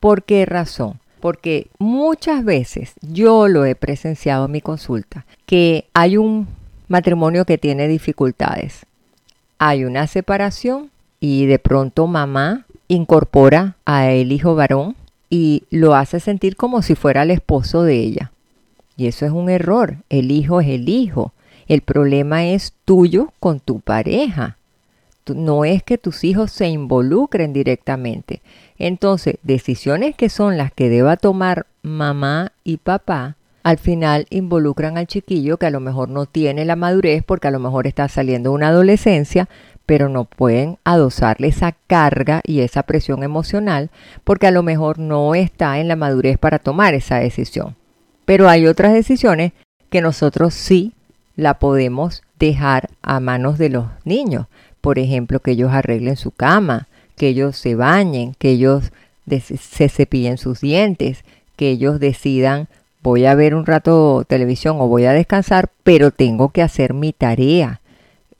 ¿Por 0.00 0.22
qué 0.24 0.46
razón? 0.46 1.00
Porque 1.20 1.68
muchas 1.78 2.44
veces 2.44 2.92
yo 3.00 3.48
lo 3.48 3.64
he 3.64 3.74
presenciado 3.74 4.46
en 4.46 4.52
mi 4.52 4.60
consulta, 4.60 5.26
que 5.46 5.86
hay 5.94 6.16
un 6.16 6.46
matrimonio 6.88 7.44
que 7.44 7.58
tiene 7.58 7.88
dificultades. 7.88 8.86
Hay 9.58 9.84
una 9.84 10.06
separación 10.06 10.90
y 11.20 11.46
de 11.46 11.58
pronto 11.58 12.06
mamá 12.06 12.66
incorpora 12.88 13.76
a 13.84 14.10
el 14.10 14.32
hijo 14.32 14.54
varón 14.54 14.94
y 15.30 15.64
lo 15.70 15.94
hace 15.94 16.20
sentir 16.20 16.56
como 16.56 16.82
si 16.82 16.94
fuera 16.94 17.22
el 17.22 17.30
esposo 17.30 17.82
de 17.82 17.96
ella. 17.96 18.32
Y 18.96 19.06
eso 19.06 19.26
es 19.26 19.32
un 19.32 19.50
error. 19.50 19.96
El 20.08 20.30
hijo 20.30 20.60
es 20.60 20.68
el 20.68 20.88
hijo. 20.88 21.32
El 21.68 21.80
problema 21.80 22.46
es 22.46 22.72
tuyo 22.84 23.32
con 23.40 23.60
tu 23.60 23.80
pareja. 23.80 24.56
No 25.34 25.64
es 25.64 25.82
que 25.82 25.98
tus 25.98 26.24
hijos 26.24 26.52
se 26.52 26.68
involucren 26.68 27.52
directamente. 27.52 28.42
Entonces, 28.78 29.36
decisiones 29.42 30.14
que 30.14 30.28
son 30.28 30.56
las 30.56 30.72
que 30.72 30.88
deba 30.88 31.16
tomar 31.16 31.66
mamá 31.82 32.52
y 32.64 32.78
papá, 32.78 33.36
al 33.62 33.78
final 33.78 34.26
involucran 34.30 34.96
al 34.96 35.08
chiquillo 35.08 35.56
que 35.56 35.66
a 35.66 35.70
lo 35.70 35.80
mejor 35.80 36.08
no 36.08 36.26
tiene 36.26 36.64
la 36.64 36.76
madurez 36.76 37.24
porque 37.26 37.48
a 37.48 37.50
lo 37.50 37.58
mejor 37.58 37.88
está 37.88 38.06
saliendo 38.08 38.52
una 38.52 38.68
adolescencia, 38.68 39.48
pero 39.86 40.08
no 40.08 40.24
pueden 40.24 40.78
adosarle 40.84 41.48
esa 41.48 41.72
carga 41.88 42.42
y 42.44 42.60
esa 42.60 42.84
presión 42.84 43.24
emocional 43.24 43.90
porque 44.22 44.46
a 44.46 44.52
lo 44.52 44.62
mejor 44.62 44.98
no 45.00 45.34
está 45.34 45.80
en 45.80 45.88
la 45.88 45.96
madurez 45.96 46.38
para 46.38 46.60
tomar 46.60 46.94
esa 46.94 47.16
decisión. 47.16 47.74
Pero 48.24 48.48
hay 48.48 48.66
otras 48.66 48.92
decisiones 48.92 49.52
que 49.90 50.00
nosotros 50.00 50.54
sí 50.54 50.92
la 51.36 51.58
podemos 51.58 52.22
dejar 52.38 52.88
a 53.02 53.20
manos 53.20 53.58
de 53.58 53.70
los 53.70 53.86
niños. 54.04 54.46
Por 54.86 55.00
ejemplo, 55.00 55.40
que 55.40 55.50
ellos 55.50 55.72
arreglen 55.72 56.16
su 56.16 56.30
cama, 56.30 56.86
que 57.16 57.26
ellos 57.26 57.56
se 57.56 57.74
bañen, 57.74 58.36
que 58.38 58.50
ellos 58.50 58.92
se 59.28 59.88
cepillen 59.88 60.38
sus 60.38 60.60
dientes, 60.60 61.24
que 61.56 61.70
ellos 61.70 61.98
decidan 61.98 62.68
voy 63.02 63.26
a 63.26 63.34
ver 63.34 63.56
un 63.56 63.66
rato 63.66 64.22
televisión 64.28 64.76
o 64.78 64.86
voy 64.86 65.04
a 65.06 65.12
descansar, 65.12 65.70
pero 65.82 66.12
tengo 66.12 66.50
que 66.50 66.62
hacer 66.62 66.94
mi 66.94 67.12
tarea. 67.12 67.80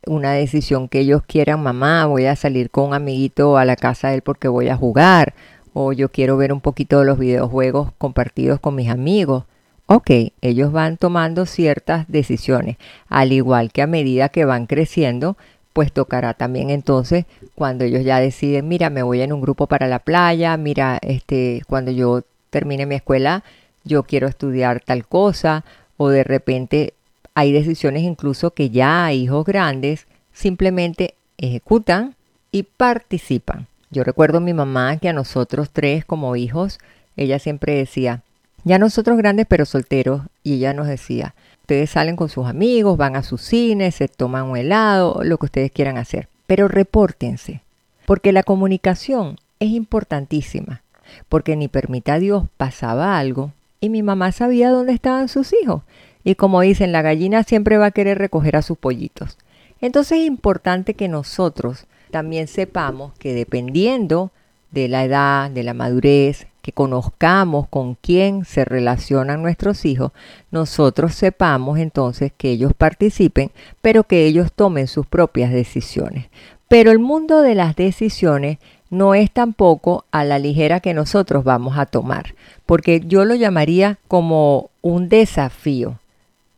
Una 0.07 0.35
decisión 0.35 0.87
que 0.87 1.01
ellos 1.01 1.23
quieran, 1.27 1.65
mamá, 1.65 2.07
voy 2.07 2.27
a 2.27 2.37
salir 2.37 2.71
con 2.71 2.85
un 2.85 2.95
amiguito 2.95 3.59
a 3.59 3.65
la 3.65 3.75
casa 3.75 4.11
de 4.11 4.15
él 4.15 4.23
porque 4.23 4.47
voy 4.47 4.69
a 4.69 4.77
jugar, 4.77 5.35
o 5.73 5.93
yo 5.93 6.13
quiero 6.13 6.37
ver 6.37 6.53
un 6.53 6.61
poquito 6.61 7.01
de 7.01 7.07
los 7.07 7.19
videojuegos 7.19 7.91
compartidos 7.99 8.61
con 8.61 8.77
mis 8.77 8.89
amigos. 8.89 9.43
Ok, 9.89 10.11
ellos 10.43 10.71
van 10.71 10.97
tomando 10.97 11.45
ciertas 11.45 12.07
decisiones, 12.07 12.77
al 13.09 13.33
igual 13.33 13.73
que 13.73 13.83
a 13.83 13.89
medida 13.89 14.29
que 14.29 14.45
van 14.45 14.67
creciendo, 14.67 15.37
pues 15.77 15.93
tocará 15.93 16.33
también 16.33 16.71
entonces 16.71 17.27
cuando 17.55 17.85
ellos 17.85 18.03
ya 18.03 18.19
deciden, 18.19 18.67
mira, 18.67 18.89
me 18.89 19.03
voy 19.03 19.21
en 19.21 19.31
un 19.31 19.43
grupo 19.43 19.67
para 19.67 19.87
la 19.89 19.99
playa, 19.99 20.57
mira, 20.57 20.99
este, 21.03 21.61
cuando 21.69 21.91
yo 21.91 22.23
termine 22.49 22.87
mi 22.87 22.95
escuela, 22.95 23.45
yo 23.85 24.05
quiero 24.05 24.27
estudiar 24.27 24.81
tal 24.81 25.07
cosa, 25.07 25.67
o 25.99 26.09
de 26.09 26.25
repente 26.25 26.95
hay 27.35 27.53
decisiones 27.53 28.05
incluso 28.05 28.53
que 28.53 28.71
ya 28.71 29.13
hijos 29.13 29.45
grandes 29.45 30.07
simplemente 30.33 31.13
ejecutan 31.37 32.15
y 32.53 32.63
participan. 32.63 33.67
Yo 33.91 34.03
recuerdo 34.03 34.39
a 34.39 34.41
mi 34.41 34.55
mamá 34.55 34.97
que 34.97 35.11
a 35.11 35.13
nosotros 35.13 35.69
tres 35.71 36.07
como 36.07 36.37
hijos, 36.37 36.79
ella 37.19 37.39
siempre 37.39 37.75
decía, 37.75 38.23
ya 38.65 38.79
nosotros 38.79 39.19
grandes 39.19 39.45
pero 39.47 39.67
solteros, 39.67 40.23
y 40.43 40.55
ella 40.55 40.73
nos 40.73 40.87
decía, 40.87 41.35
Ustedes 41.67 41.91
salen 41.91 42.15
con 42.15 42.29
sus 42.29 42.47
amigos, 42.47 42.97
van 42.97 43.17
a 43.17 43.25
sus 43.25 43.43
cines, 43.43 43.97
se 43.97 44.07
toman 44.07 44.45
un 44.45 44.57
helado, 44.57 45.23
lo 45.25 45.37
que 45.37 45.47
ustedes 45.47 45.73
quieran 45.73 45.99
hacer. 45.99 46.29
Pero 46.47 46.69
repórtense, 46.69 47.61
porque 48.07 48.31
la 48.31 48.45
comunicación 48.45 49.41
es 49.59 49.71
importantísima, 49.71 50.83
porque 51.29 51.57
ni 51.57 51.67
permita 51.67 52.21
Dios 52.21 52.45
pasaba 52.57 53.19
algo 53.19 53.51
y 53.81 53.89
mi 53.89 54.05
mamá 54.05 54.31
sabía 54.31 54.71
dónde 54.71 54.93
estaban 54.93 55.29
sus 55.29 55.53
hijos. 55.61 55.83
Y 56.23 56.37
como 56.37 56.61
dicen, 56.61 56.93
la 56.93 57.03
gallina 57.03 57.43
siempre 57.43 57.79
va 57.79 57.87
a 57.87 57.91
querer 57.91 58.19
recoger 58.19 58.55
a 58.55 58.63
sus 58.63 58.79
pollitos. 58.79 59.37
Entonces 59.81 60.21
es 60.21 60.27
importante 60.29 60.95
que 60.95 61.09
nosotros 61.09 61.87
también 62.13 62.47
sepamos 62.47 63.13
que 63.19 63.35
dependiendo 63.35 64.31
de 64.71 64.87
la 64.87 65.03
edad, 65.03 65.51
de 65.51 65.65
la 65.65 65.75
madurez, 65.75 66.47
que 66.67 66.73
conozcamos 66.73 67.69
con 67.69 67.95
quién 67.95 68.45
se 68.45 68.65
relacionan 68.65 69.41
nuestros 69.41 69.85
hijos, 69.85 70.11
nosotros 70.51 71.15
sepamos 71.15 71.79
entonces 71.79 72.33
que 72.37 72.51
ellos 72.51 72.73
participen, 72.77 73.53
pero 73.83 74.03
que 74.03 74.27
ellos 74.27 74.51
tomen 74.53 74.89
sus 74.89 75.07
propias 75.07 75.53
decisiones. 75.53 76.27
Pero 76.67 76.91
el 76.91 76.99
mundo 76.99 77.41
de 77.41 77.55
las 77.55 77.77
decisiones 77.77 78.59
no 78.91 79.15
es 79.15 79.31
tampoco 79.31 80.07
a 80.11 80.25
la 80.25 80.41
ligera 80.41 80.81
que 80.81 80.93
nosotros 80.93 81.45
vamos 81.45 81.79
a 81.79 81.87
tomar, 81.87 82.35
porque 82.67 83.01
yo 83.07 83.25
lo 83.25 83.37
llamaría 83.37 84.01
como 84.09 84.71
un 84.83 85.09
desafío. 85.09 86.01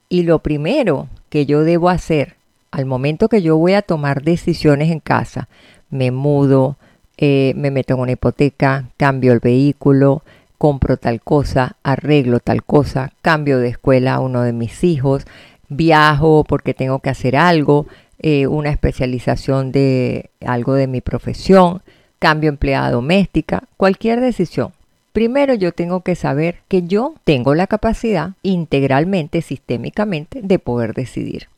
Y 0.09 0.23
lo 0.23 0.39
primero 0.39 1.09
que 1.29 1.45
yo 1.45 1.65
debo 1.65 1.91
hacer 1.91 2.37
al 2.71 2.87
momento 2.87 3.29
que 3.29 3.43
yo 3.43 3.59
voy 3.59 3.75
a 3.75 3.83
tomar 3.83 4.23
decisiones 4.23 4.91
en 4.91 5.01
casa, 5.01 5.51
me 5.91 6.11
mudo, 6.13 6.79
eh, 7.19 7.53
me 7.57 7.73
meto 7.73 7.95
en 7.95 8.01
una 8.01 8.13
hipoteca, 8.13 8.91
cambio 8.97 9.33
el 9.33 9.41
vehículo, 9.41 10.23
compro 10.57 10.97
tal 10.97 11.21
cosa, 11.21 11.77
arreglo 11.83 12.39
tal 12.39 12.63
cosa, 12.63 13.13
cambio 13.23 13.59
de 13.59 13.69
escuela 13.69 14.15
a 14.15 14.21
uno 14.21 14.43
de 14.43 14.53
mis 14.53 14.85
hijos, 14.85 15.27
viajo 15.69 16.45
porque 16.45 16.75
tengo 16.75 17.01
que 17.01 17.11
hacer 17.11 17.37
algo, 17.37 17.87
eh, 18.21 18.47
una 18.47 18.71
especialización 18.71 19.73
de 19.73 20.31
algo 20.47 20.75
de 20.75 20.87
mi 20.87 21.01
profesión, 21.01 21.83
cambio 22.21 22.51
empleada 22.51 22.93
doméstica, 22.93 23.65
cualquier 23.77 24.21
decisión. 24.21 24.73
Primero 25.13 25.55
yo 25.55 25.73
tengo 25.73 26.03
que 26.03 26.15
saber 26.15 26.61
que 26.69 26.85
yo 26.85 27.15
tengo 27.25 27.57
la 27.57 27.67
capacidad 27.67 28.33
integralmente, 28.45 29.43
sistémicamente, 29.43 30.41
de 30.43 30.61
poder 30.61 30.95
decidir. 30.95 31.49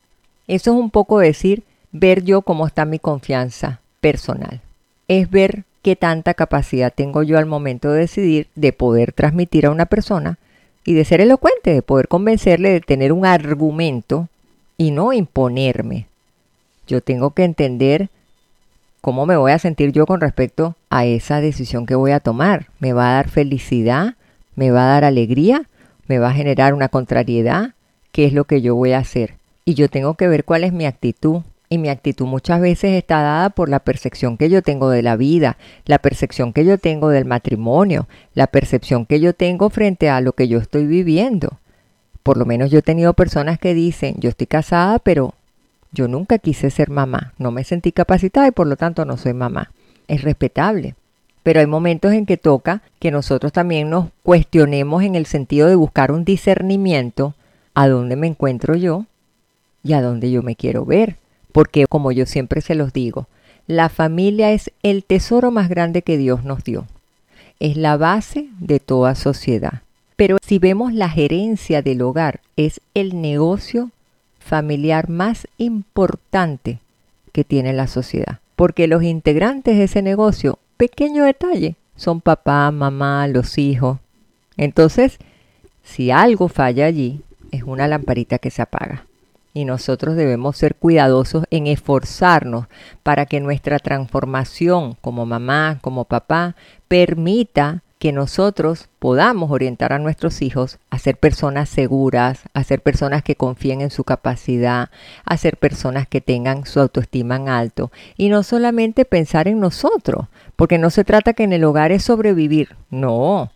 Eso 0.47 0.71
es 0.71 0.77
un 0.77 0.89
poco 0.89 1.19
decir, 1.19 1.63
ver 1.91 2.23
yo 2.23 2.41
cómo 2.41 2.65
está 2.65 2.85
mi 2.85 2.97
confianza 2.97 3.81
personal 3.99 4.61
es 5.07 5.29
ver 5.29 5.63
qué 5.81 5.95
tanta 5.95 6.33
capacidad 6.33 6.93
tengo 6.93 7.23
yo 7.23 7.37
al 7.37 7.45
momento 7.45 7.91
de 7.91 8.01
decidir 8.01 8.47
de 8.55 8.73
poder 8.73 9.13
transmitir 9.13 9.65
a 9.65 9.71
una 9.71 9.85
persona 9.85 10.37
y 10.85 10.93
de 10.93 11.05
ser 11.05 11.21
elocuente, 11.21 11.73
de 11.73 11.81
poder 11.81 12.07
convencerle 12.07 12.69
de 12.69 12.81
tener 12.81 13.11
un 13.11 13.25
argumento 13.25 14.27
y 14.77 14.91
no 14.91 15.13
imponerme. 15.13 16.07
Yo 16.87 17.01
tengo 17.01 17.31
que 17.31 17.43
entender 17.43 18.09
¿cómo 19.01 19.25
me 19.25 19.35
voy 19.35 19.51
a 19.51 19.59
sentir 19.59 19.91
yo 19.91 20.05
con 20.05 20.21
respecto 20.21 20.75
a 20.89 21.05
esa 21.05 21.41
decisión 21.41 21.85
que 21.85 21.95
voy 21.95 22.11
a 22.11 22.19
tomar? 22.19 22.67
¿Me 22.79 22.93
va 22.93 23.11
a 23.11 23.13
dar 23.15 23.29
felicidad? 23.29 24.15
¿Me 24.55 24.71
va 24.71 24.83
a 24.83 24.93
dar 24.93 25.03
alegría? 25.03 25.63
¿Me 26.07 26.19
va 26.19 26.29
a 26.29 26.33
generar 26.33 26.73
una 26.73 26.87
contrariedad? 26.87 27.73
¿Qué 28.11 28.25
es 28.25 28.33
lo 28.33 28.45
que 28.45 28.61
yo 28.61 28.75
voy 28.75 28.93
a 28.93 28.99
hacer? 28.99 29.35
Y 29.65 29.73
yo 29.73 29.89
tengo 29.89 30.13
que 30.15 30.27
ver 30.27 30.45
cuál 30.45 30.63
es 30.63 30.71
mi 30.73 30.85
actitud. 30.85 31.41
Y 31.71 31.77
mi 31.77 31.87
actitud 31.87 32.25
muchas 32.25 32.59
veces 32.59 32.97
está 32.97 33.21
dada 33.21 33.49
por 33.49 33.69
la 33.69 33.79
percepción 33.79 34.35
que 34.35 34.49
yo 34.49 34.61
tengo 34.61 34.89
de 34.89 35.01
la 35.01 35.15
vida, 35.15 35.55
la 35.85 35.99
percepción 35.99 36.51
que 36.51 36.65
yo 36.65 36.77
tengo 36.77 37.07
del 37.07 37.23
matrimonio, 37.23 38.09
la 38.33 38.47
percepción 38.47 39.05
que 39.05 39.21
yo 39.21 39.33
tengo 39.33 39.69
frente 39.69 40.09
a 40.09 40.19
lo 40.19 40.33
que 40.33 40.49
yo 40.49 40.59
estoy 40.59 40.85
viviendo. 40.85 41.59
Por 42.23 42.35
lo 42.35 42.45
menos 42.45 42.71
yo 42.71 42.79
he 42.79 42.81
tenido 42.81 43.13
personas 43.13 43.57
que 43.57 43.73
dicen, 43.73 44.15
yo 44.19 44.27
estoy 44.27 44.47
casada, 44.47 44.99
pero 44.99 45.33
yo 45.93 46.09
nunca 46.09 46.39
quise 46.39 46.71
ser 46.71 46.89
mamá, 46.89 47.31
no 47.37 47.51
me 47.51 47.63
sentí 47.63 47.93
capacitada 47.93 48.49
y 48.49 48.51
por 48.51 48.67
lo 48.67 48.75
tanto 48.75 49.05
no 49.05 49.15
soy 49.15 49.33
mamá. 49.33 49.71
Es 50.09 50.23
respetable. 50.23 50.95
Pero 51.41 51.61
hay 51.61 51.67
momentos 51.67 52.11
en 52.11 52.25
que 52.25 52.35
toca 52.35 52.81
que 52.99 53.11
nosotros 53.11 53.53
también 53.53 53.89
nos 53.89 54.09
cuestionemos 54.23 55.03
en 55.03 55.15
el 55.15 55.25
sentido 55.25 55.69
de 55.69 55.75
buscar 55.75 56.11
un 56.11 56.25
discernimiento 56.25 57.33
a 57.75 57.87
dónde 57.87 58.17
me 58.17 58.27
encuentro 58.27 58.75
yo 58.75 59.05
y 59.85 59.93
a 59.93 60.01
dónde 60.01 60.31
yo 60.31 60.43
me 60.43 60.57
quiero 60.57 60.83
ver. 60.83 61.20
Porque 61.51 61.85
como 61.87 62.11
yo 62.11 62.25
siempre 62.25 62.61
se 62.61 62.75
los 62.75 62.93
digo, 62.93 63.27
la 63.67 63.89
familia 63.89 64.51
es 64.51 64.71
el 64.83 65.03
tesoro 65.03 65.51
más 65.51 65.69
grande 65.69 66.01
que 66.01 66.17
Dios 66.17 66.43
nos 66.43 66.63
dio. 66.63 66.87
Es 67.59 67.77
la 67.77 67.97
base 67.97 68.49
de 68.59 68.79
toda 68.79 69.15
sociedad. 69.15 69.81
Pero 70.15 70.37
si 70.45 70.59
vemos 70.59 70.93
la 70.93 71.09
gerencia 71.09 71.81
del 71.81 72.01
hogar, 72.01 72.41
es 72.55 72.81
el 72.93 73.21
negocio 73.21 73.91
familiar 74.39 75.09
más 75.09 75.47
importante 75.57 76.79
que 77.31 77.43
tiene 77.43 77.73
la 77.73 77.87
sociedad. 77.87 78.39
Porque 78.55 78.87
los 78.87 79.03
integrantes 79.03 79.77
de 79.77 79.85
ese 79.85 80.01
negocio, 80.01 80.59
pequeño 80.77 81.23
detalle, 81.23 81.75
son 81.95 82.21
papá, 82.21 82.69
mamá, 82.71 83.27
los 83.27 83.57
hijos. 83.57 83.99
Entonces, 84.57 85.17
si 85.83 86.11
algo 86.11 86.47
falla 86.47 86.85
allí, 86.85 87.21
es 87.51 87.63
una 87.63 87.87
lamparita 87.87 88.37
que 88.39 88.51
se 88.51 88.61
apaga. 88.61 89.05
Y 89.53 89.65
nosotros 89.65 90.15
debemos 90.15 90.57
ser 90.57 90.75
cuidadosos 90.75 91.43
en 91.49 91.67
esforzarnos 91.67 92.67
para 93.03 93.25
que 93.25 93.39
nuestra 93.39 93.79
transformación 93.79 94.95
como 95.01 95.25
mamá, 95.25 95.79
como 95.81 96.05
papá, 96.05 96.55
permita 96.87 97.83
que 98.01 98.11
nosotros 98.11 98.89
podamos 98.97 99.51
orientar 99.51 99.93
a 99.93 99.99
nuestros 99.99 100.41
hijos 100.41 100.79
a 100.89 100.97
ser 100.97 101.17
personas 101.17 101.69
seguras, 101.69 102.39
a 102.55 102.63
ser 102.63 102.81
personas 102.81 103.21
que 103.21 103.35
confíen 103.35 103.81
en 103.81 103.91
su 103.91 104.03
capacidad, 104.03 104.89
a 105.23 105.37
ser 105.37 105.57
personas 105.57 106.07
que 106.07 106.19
tengan 106.19 106.65
su 106.65 106.79
autoestima 106.79 107.35
en 107.35 107.47
alto 107.47 107.91
y 108.17 108.29
no 108.29 108.41
solamente 108.41 109.05
pensar 109.05 109.47
en 109.47 109.59
nosotros, 109.59 110.29
porque 110.55 110.79
no 110.79 110.89
se 110.89 111.03
trata 111.03 111.33
que 111.33 111.43
en 111.43 111.53
el 111.53 111.63
hogar 111.63 111.91
es 111.91 112.03
sobrevivir, 112.03 112.75
no. 112.89 113.51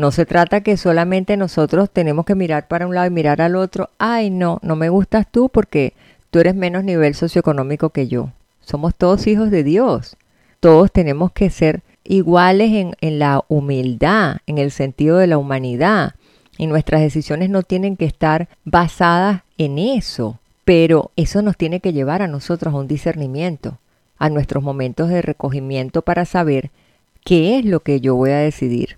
No 0.00 0.12
se 0.12 0.24
trata 0.24 0.62
que 0.62 0.78
solamente 0.78 1.36
nosotros 1.36 1.90
tenemos 1.90 2.24
que 2.24 2.34
mirar 2.34 2.68
para 2.68 2.86
un 2.86 2.94
lado 2.94 3.06
y 3.06 3.10
mirar 3.10 3.42
al 3.42 3.54
otro. 3.54 3.90
Ay, 3.98 4.30
no, 4.30 4.58
no 4.62 4.74
me 4.74 4.88
gustas 4.88 5.26
tú 5.30 5.50
porque 5.50 5.92
tú 6.30 6.38
eres 6.38 6.54
menos 6.54 6.84
nivel 6.84 7.14
socioeconómico 7.14 7.90
que 7.90 8.08
yo. 8.08 8.30
Somos 8.62 8.94
todos 8.94 9.26
hijos 9.26 9.50
de 9.50 9.62
Dios. 9.62 10.16
Todos 10.58 10.90
tenemos 10.90 11.32
que 11.32 11.50
ser 11.50 11.82
iguales 12.02 12.72
en, 12.72 12.94
en 13.02 13.18
la 13.18 13.44
humildad, 13.48 14.38
en 14.46 14.56
el 14.56 14.70
sentido 14.70 15.18
de 15.18 15.26
la 15.26 15.36
humanidad. 15.36 16.14
Y 16.56 16.66
nuestras 16.66 17.02
decisiones 17.02 17.50
no 17.50 17.62
tienen 17.62 17.98
que 17.98 18.06
estar 18.06 18.48
basadas 18.64 19.42
en 19.58 19.78
eso, 19.78 20.38
pero 20.64 21.10
eso 21.16 21.42
nos 21.42 21.58
tiene 21.58 21.80
que 21.80 21.92
llevar 21.92 22.22
a 22.22 22.26
nosotros 22.26 22.72
a 22.72 22.78
un 22.78 22.88
discernimiento, 22.88 23.76
a 24.16 24.30
nuestros 24.30 24.64
momentos 24.64 25.10
de 25.10 25.20
recogimiento 25.20 26.00
para 26.00 26.24
saber 26.24 26.70
qué 27.22 27.58
es 27.58 27.66
lo 27.66 27.80
que 27.80 28.00
yo 28.00 28.14
voy 28.14 28.30
a 28.30 28.38
decidir, 28.38 28.96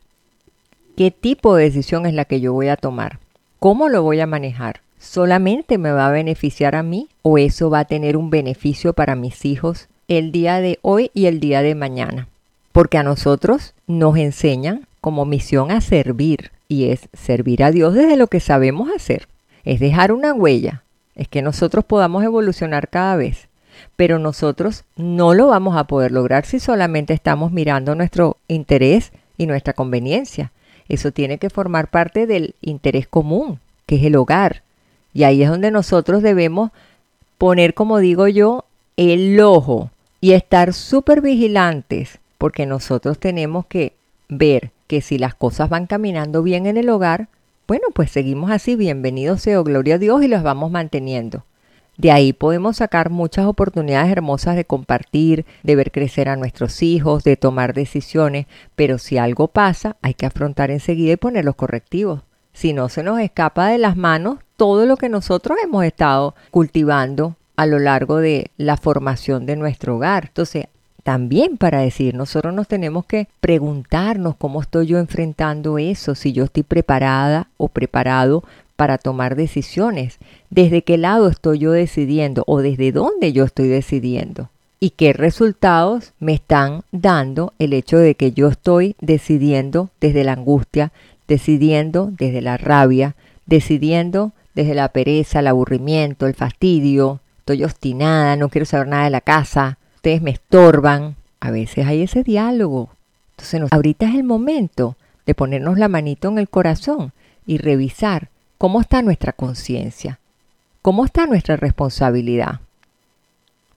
qué 0.97 1.11
tipo 1.11 1.57
de 1.57 1.65
decisión 1.65 2.07
es 2.07 2.15
la 2.15 2.25
que 2.25 2.41
yo 2.41 2.53
voy 2.53 2.69
a 2.69 2.77
tomar, 2.77 3.19
cómo 3.59 3.89
lo 3.89 4.03
voy 4.03 4.21
a 4.21 4.27
manejar. 4.27 4.81
¿Solamente 4.99 5.79
me 5.79 5.91
va 5.91 6.07
a 6.07 6.13
beneficiar 6.13 6.77
a 6.77 6.83
mí 6.83 7.09
o 7.23 7.37
eso 7.37 7.71
va 7.71 7.81
a 7.81 7.85
tener 7.85 8.17
un 8.17 8.31
beneficio 8.31 8.93
para 8.93 9.17
mis 9.17 9.45
hijos 9.45 9.89
el 10.07 10.31
día 10.31 10.61
de 10.61 10.79
hoy 10.83 11.11
y 11.13 11.27
el 11.27 11.41
día 11.41 11.63
de 11.63 11.75
mañana? 11.75 12.29
porque 12.73 12.99
a 12.99 13.03
nosotros 13.03 13.75
nos 13.87 14.17
enseñan 14.17 14.87
como 15.01 15.25
misión 15.25 15.71
a 15.71 15.81
servir 15.81 16.51
y 16.69 16.91
es 16.91 17.09
servir 17.13 17.63
a 17.63 17.71
Dios 17.71 17.95
desde 17.95 18.17
lo 18.17 18.27
que 18.27 18.41
sabemos 18.41 18.91
hacer, 18.95 19.29
es 19.65 19.79
dejar 19.79 20.11
una 20.11 20.33
huella, 20.33 20.83
es 21.15 21.29
que 21.29 21.43
nosotros 21.43 21.85
podamos 21.85 22.25
evolucionar 22.25 22.89
cada 22.89 23.17
vez, 23.17 23.49
pero 23.97 24.19
nosotros 24.19 24.85
no 24.97 25.35
lo 25.35 25.49
vamos 25.49 25.77
a 25.77 25.85
poder 25.85 26.13
lograr 26.13 26.47
si 26.47 26.59
solamente 26.59 27.13
estamos 27.13 27.53
mirando 27.53 27.95
nuestro 27.95 28.39
interés 28.49 29.13
y 29.37 29.47
nuestra 29.47 29.75
conveniencia. 29.75 30.51
Eso 30.89 31.13
tiene 31.13 31.39
que 31.39 31.51
formar 31.51 31.89
parte 31.89 32.27
del 32.27 32.55
interés 32.61 33.07
común, 33.07 33.61
que 33.87 33.97
es 33.97 34.05
el 34.05 34.17
hogar. 34.17 34.63
Y 35.15 35.25
ahí 35.25 35.43
es 35.43 35.51
donde 35.51 35.71
nosotros 35.71 36.23
debemos 36.23 36.71
poner, 37.39 37.75
como 37.75 37.99
digo 37.99 38.29
yo, 38.29 38.65
el 38.97 39.41
ojo 39.41 39.91
y 40.21 40.33
estar 40.33 40.73
súper 40.73 41.21
vigilantes 41.21 42.19
porque 42.43 42.67
nosotros 42.67 43.21
tenemos 43.21 43.67
que 43.67 43.93
ver 44.29 44.73
que 44.89 45.01
si 45.01 45.17
las 45.17 45.35
cosas 45.35 45.69
van 45.69 45.87
caminando 45.87 46.43
bien 46.43 46.67
en 46.67 46.77
el 46.77 46.89
hogar, 46.89 47.29
bueno, 47.69 47.87
pues 47.95 48.11
seguimos 48.11 48.51
así, 48.51 48.75
bienvenido 48.75 49.39
sea, 49.39 49.61
oh, 49.61 49.65
gloria 49.65 49.95
a 49.95 49.99
Dios, 49.99 50.25
y 50.25 50.29
los 50.29 50.43
vamos 50.43 50.73
manteniendo. 50.73 51.45
De 51.97 52.11
ahí 52.11 52.33
podemos 52.33 52.79
sacar 52.79 53.11
muchas 53.11 53.47
oportunidades 53.47 54.11
hermosas 54.11 54.57
de 54.57 54.65
compartir, 54.65 55.45
de 55.63 55.77
ver 55.77 55.93
crecer 55.93 56.29
a 56.29 56.37
nuestros 56.37 56.83
hijos, 56.83 57.23
de 57.23 57.37
tomar 57.37 57.75
decisiones, 57.75 58.47
pero 58.75 58.99
si 58.99 59.19
algo 59.19 59.49
pasa, 59.49 59.97
hay 60.03 60.15
que 60.15 60.27
afrontar 60.27 60.71
enseguida 60.71 61.13
y 61.13 61.17
poner 61.17 61.45
los 61.45 61.55
correctivos. 61.55 62.23
Si 62.53 62.73
no 62.73 62.89
se 62.89 63.03
nos 63.03 63.21
escapa 63.21 63.69
de 63.69 63.79
las 63.79 63.97
manos 63.97 64.39
todo 64.57 64.87
lo 64.87 64.97
que 64.97 65.09
nosotros 65.09 65.59
hemos 65.63 65.85
estado 65.85 66.35
cultivando 66.51 67.37
a 67.57 67.67
lo 67.67 67.79
largo 67.79 68.19
de 68.19 68.51
la 68.57 68.77
formación 68.77 69.47
de 69.47 69.57
nuestro 69.57 69.97
hogar. 69.97 70.27
Entonces, 70.29 70.67
también 71.03 71.57
para 71.57 71.81
decir, 71.81 72.15
nosotros 72.15 72.55
nos 72.55 72.69
tenemos 72.69 73.05
que 73.07 73.29
preguntarnos 73.41 74.37
cómo 74.37 74.63
estoy 74.63 74.87
yo 74.87 74.99
enfrentando 74.99 75.79
eso, 75.79 76.15
si 76.15 76.33
yo 76.33 76.45
estoy 76.45 76.63
preparada 76.63 77.49
o 77.57 77.69
preparado 77.69 78.45
para 78.77 78.99
tomar 78.99 79.37
decisiones, 79.37 80.19
desde 80.51 80.83
qué 80.83 80.99
lado 80.99 81.29
estoy 81.29 81.61
yo 81.61 81.73
decidiendo 81.73 82.45
o 82.47 82.61
desde 82.61 82.93
dónde 82.93 83.33
yo 83.33 83.45
estoy 83.45 83.69
decidiendo 83.69 84.51
y 84.83 84.91
qué 84.91 85.13
resultados 85.13 86.13
me 86.19 86.35
están 86.35 86.83
dando 86.91 87.53
el 87.61 87.73
hecho 87.73 87.99
de 87.99 88.17
que 88.17 88.33
yo 88.33 88.49
estoy 88.49 88.97
decidiendo 89.01 89.91
desde 90.01 90.25
la 90.25 90.33
angustia, 90.33 90.91
decidiendo 91.29 92.11
desde 92.19 92.41
la 92.41 92.57
rabia, 92.57 93.15
decidiendo 93.47 94.33
desde 94.57 94.75
la 94.75 94.89
pereza, 94.89 95.39
el 95.39 95.47
aburrimiento, 95.47 96.27
el 96.27 96.35
fastidio, 96.35 97.21
estoy 97.39 97.63
obstinada, 97.63 98.35
no 98.35 98.49
quiero 98.49 98.65
saber 98.65 98.89
nada 98.89 99.05
de 99.05 99.11
la 99.11 99.21
casa, 99.21 99.79
ustedes 99.95 100.21
me 100.21 100.33
estorban. 100.33 101.15
A 101.39 101.53
veces 101.53 101.87
hay 101.87 102.03
ese 102.03 102.25
diálogo. 102.25 102.91
Entonces, 103.37 103.63
ahorita 103.71 104.09
es 104.09 104.17
el 104.17 104.25
momento 104.25 104.97
de 105.27 105.37
ponernos 105.37 105.79
la 105.79 105.87
manito 105.87 106.29
en 106.29 106.39
el 106.39 106.49
corazón 106.49 107.13
y 107.47 107.59
revisar 107.59 108.31
cómo 108.63 108.81
está 108.81 109.03
nuestra 109.03 109.33
conciencia, 109.33 110.21
cómo 110.83 111.05
está 111.05 111.27
nuestra 111.27 111.57
responsabilidad. 111.57 112.61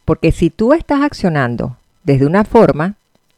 Porque 0.05 0.31
si 0.31 0.51
tú 0.51 0.73
estás 0.73 1.01
accionando 1.01 1.75
desde 2.03 2.27
una 2.27 2.43
forma, 2.43 2.93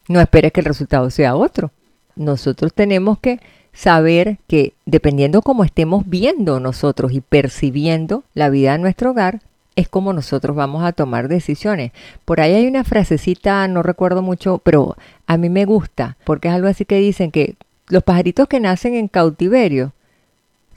no 0.08 0.20
esperes 0.20 0.52
que 0.52 0.60
el 0.60 0.66
resultado 0.66 1.08
sea 1.08 1.36
otro. 1.36 1.70
Nosotros 2.16 2.74
tenemos 2.74 3.18
que 3.18 3.40
saber 3.72 4.36
que 4.46 4.74
dependiendo 4.84 5.40
cómo 5.40 5.64
estemos 5.64 6.06
viendo 6.06 6.60
nosotros 6.60 7.12
y 7.12 7.22
percibiendo 7.22 8.24
la 8.34 8.50
vida 8.50 8.74
en 8.74 8.82
nuestro 8.82 9.12
hogar, 9.12 9.40
es 9.74 9.88
como 9.88 10.12
nosotros 10.12 10.54
vamos 10.54 10.84
a 10.84 10.92
tomar 10.92 11.28
decisiones. 11.28 11.92
Por 12.26 12.42
ahí 12.42 12.52
hay 12.52 12.66
una 12.66 12.84
frasecita, 12.84 13.66
no 13.68 13.82
recuerdo 13.82 14.20
mucho, 14.20 14.58
pero 14.58 14.98
a 15.26 15.38
mí 15.38 15.48
me 15.48 15.64
gusta, 15.64 16.18
porque 16.24 16.48
es 16.48 16.54
algo 16.54 16.68
así 16.68 16.84
que 16.84 16.98
dicen 16.98 17.30
que 17.30 17.54
los 17.86 18.02
pajaritos 18.02 18.48
que 18.48 18.60
nacen 18.60 18.94
en 18.94 19.08
cautiverio 19.08 19.94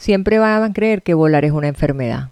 siempre 0.01 0.39
van 0.39 0.63
a 0.63 0.73
creer 0.73 1.03
que 1.03 1.13
volar 1.13 1.45
es 1.45 1.51
una 1.51 1.67
enfermedad. 1.67 2.29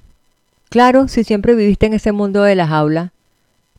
Claro, 0.69 1.07
si 1.07 1.23
siempre 1.23 1.53
viviste 1.53 1.85
en 1.85 1.93
ese 1.93 2.11
mundo 2.11 2.41
de 2.41 2.55
la 2.55 2.65
jaula, 2.65 3.13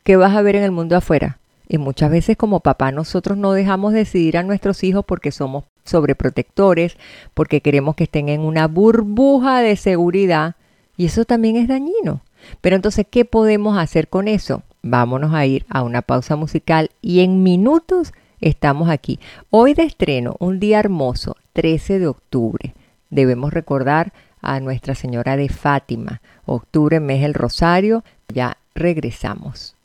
¿qué 0.04 0.14
vas 0.14 0.36
a 0.36 0.42
ver 0.42 0.54
en 0.54 0.62
el 0.62 0.70
mundo 0.70 0.96
afuera? 0.96 1.38
Y 1.68 1.78
muchas 1.78 2.08
veces 2.08 2.36
como 2.36 2.60
papá 2.60 2.92
nosotros 2.92 3.36
no 3.36 3.52
dejamos 3.52 3.92
decidir 3.92 4.38
a 4.38 4.44
nuestros 4.44 4.84
hijos 4.84 5.04
porque 5.04 5.32
somos 5.32 5.64
sobreprotectores, 5.84 6.96
porque 7.34 7.62
queremos 7.62 7.96
que 7.96 8.04
estén 8.04 8.28
en 8.28 8.42
una 8.42 8.68
burbuja 8.68 9.60
de 9.60 9.74
seguridad 9.74 10.54
y 10.96 11.06
eso 11.06 11.24
también 11.24 11.56
es 11.56 11.66
dañino. 11.66 12.22
Pero 12.60 12.76
entonces, 12.76 13.06
¿qué 13.10 13.24
podemos 13.24 13.76
hacer 13.76 14.06
con 14.06 14.28
eso? 14.28 14.62
Vámonos 14.82 15.34
a 15.34 15.46
ir 15.46 15.66
a 15.68 15.82
una 15.82 16.02
pausa 16.02 16.36
musical 16.36 16.90
y 17.02 17.20
en 17.20 17.42
minutos 17.42 18.12
estamos 18.40 18.88
aquí. 18.88 19.18
Hoy 19.50 19.74
de 19.74 19.82
estreno, 19.82 20.36
un 20.38 20.60
día 20.60 20.78
hermoso, 20.78 21.36
13 21.54 21.98
de 21.98 22.06
octubre. 22.06 22.74
Debemos 23.10 23.52
recordar 23.52 24.12
a 24.40 24.60
Nuestra 24.60 24.94
Señora 24.94 25.36
de 25.36 25.48
Fátima. 25.48 26.20
Octubre, 26.46 27.00
mes 27.00 27.22
del 27.22 27.34
Rosario. 27.34 28.04
Ya 28.28 28.56
regresamos. 28.74 29.76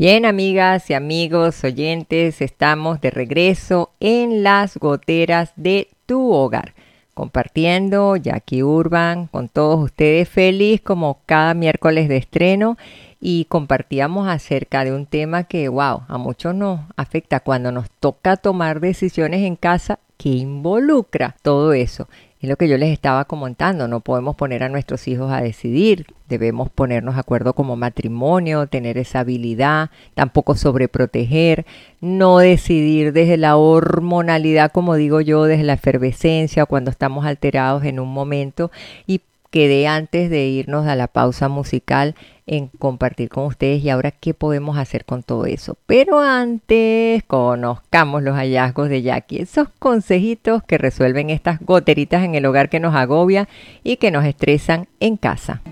Bien, 0.00 0.24
amigas 0.24 0.88
y 0.88 0.94
amigos 0.94 1.62
oyentes, 1.62 2.40
estamos 2.40 3.02
de 3.02 3.10
regreso 3.10 3.90
en 4.00 4.42
las 4.42 4.78
goteras 4.78 5.52
de 5.56 5.88
tu 6.06 6.32
hogar, 6.32 6.72
compartiendo 7.12 8.16
Jackie 8.16 8.62
Urban 8.62 9.26
con 9.26 9.50
todos 9.50 9.78
ustedes, 9.78 10.26
feliz 10.26 10.80
como 10.80 11.20
cada 11.26 11.52
miércoles 11.52 12.08
de 12.08 12.16
estreno 12.16 12.78
y 13.20 13.44
compartíamos 13.44 14.26
acerca 14.26 14.86
de 14.86 14.94
un 14.94 15.04
tema 15.04 15.44
que, 15.44 15.68
wow, 15.68 16.04
a 16.08 16.16
muchos 16.16 16.54
nos 16.54 16.80
afecta 16.96 17.40
cuando 17.40 17.70
nos 17.70 17.90
toca 17.90 18.38
tomar 18.38 18.80
decisiones 18.80 19.42
en 19.42 19.54
casa 19.54 19.98
que 20.20 20.28
involucra 20.28 21.34
todo 21.40 21.72
eso. 21.72 22.06
Es 22.42 22.48
lo 22.50 22.56
que 22.56 22.68
yo 22.68 22.76
les 22.76 22.90
estaba 22.90 23.24
comentando, 23.24 23.88
no 23.88 24.00
podemos 24.00 24.36
poner 24.36 24.62
a 24.62 24.68
nuestros 24.68 25.08
hijos 25.08 25.32
a 25.32 25.40
decidir, 25.40 26.06
debemos 26.28 26.68
ponernos 26.68 27.14
de 27.14 27.20
acuerdo 27.20 27.54
como 27.54 27.74
matrimonio, 27.76 28.66
tener 28.66 28.98
esa 28.98 29.20
habilidad, 29.20 29.90
tampoco 30.14 30.56
sobreproteger, 30.56 31.64
no 32.02 32.38
decidir 32.38 33.14
desde 33.14 33.38
la 33.38 33.56
hormonalidad, 33.56 34.72
como 34.72 34.94
digo 34.94 35.22
yo, 35.22 35.44
desde 35.44 35.64
la 35.64 35.74
efervescencia, 35.74 36.66
cuando 36.66 36.90
estamos 36.90 37.24
alterados 37.24 37.84
en 37.84 37.98
un 37.98 38.12
momento 38.12 38.70
y 39.06 39.22
quedé 39.50 39.86
antes 39.86 40.30
de 40.30 40.46
irnos 40.46 40.86
a 40.86 40.96
la 40.96 41.08
pausa 41.08 41.48
musical 41.48 42.14
en 42.46 42.68
compartir 42.68 43.28
con 43.28 43.46
ustedes 43.46 43.82
y 43.82 43.90
ahora 43.90 44.10
qué 44.10 44.34
podemos 44.34 44.78
hacer 44.78 45.04
con 45.04 45.22
todo 45.22 45.46
eso. 45.46 45.76
Pero 45.86 46.20
antes 46.20 47.22
conozcamos 47.24 48.22
los 48.22 48.36
hallazgos 48.36 48.88
de 48.88 49.02
Jackie, 49.02 49.42
esos 49.42 49.68
consejitos 49.78 50.62
que 50.62 50.78
resuelven 50.78 51.30
estas 51.30 51.60
goteritas 51.60 52.24
en 52.24 52.34
el 52.34 52.46
hogar 52.46 52.68
que 52.68 52.80
nos 52.80 52.94
agobia 52.94 53.48
y 53.82 53.96
que 53.96 54.10
nos 54.10 54.24
estresan 54.24 54.88
en 55.00 55.16
casa. 55.16 55.62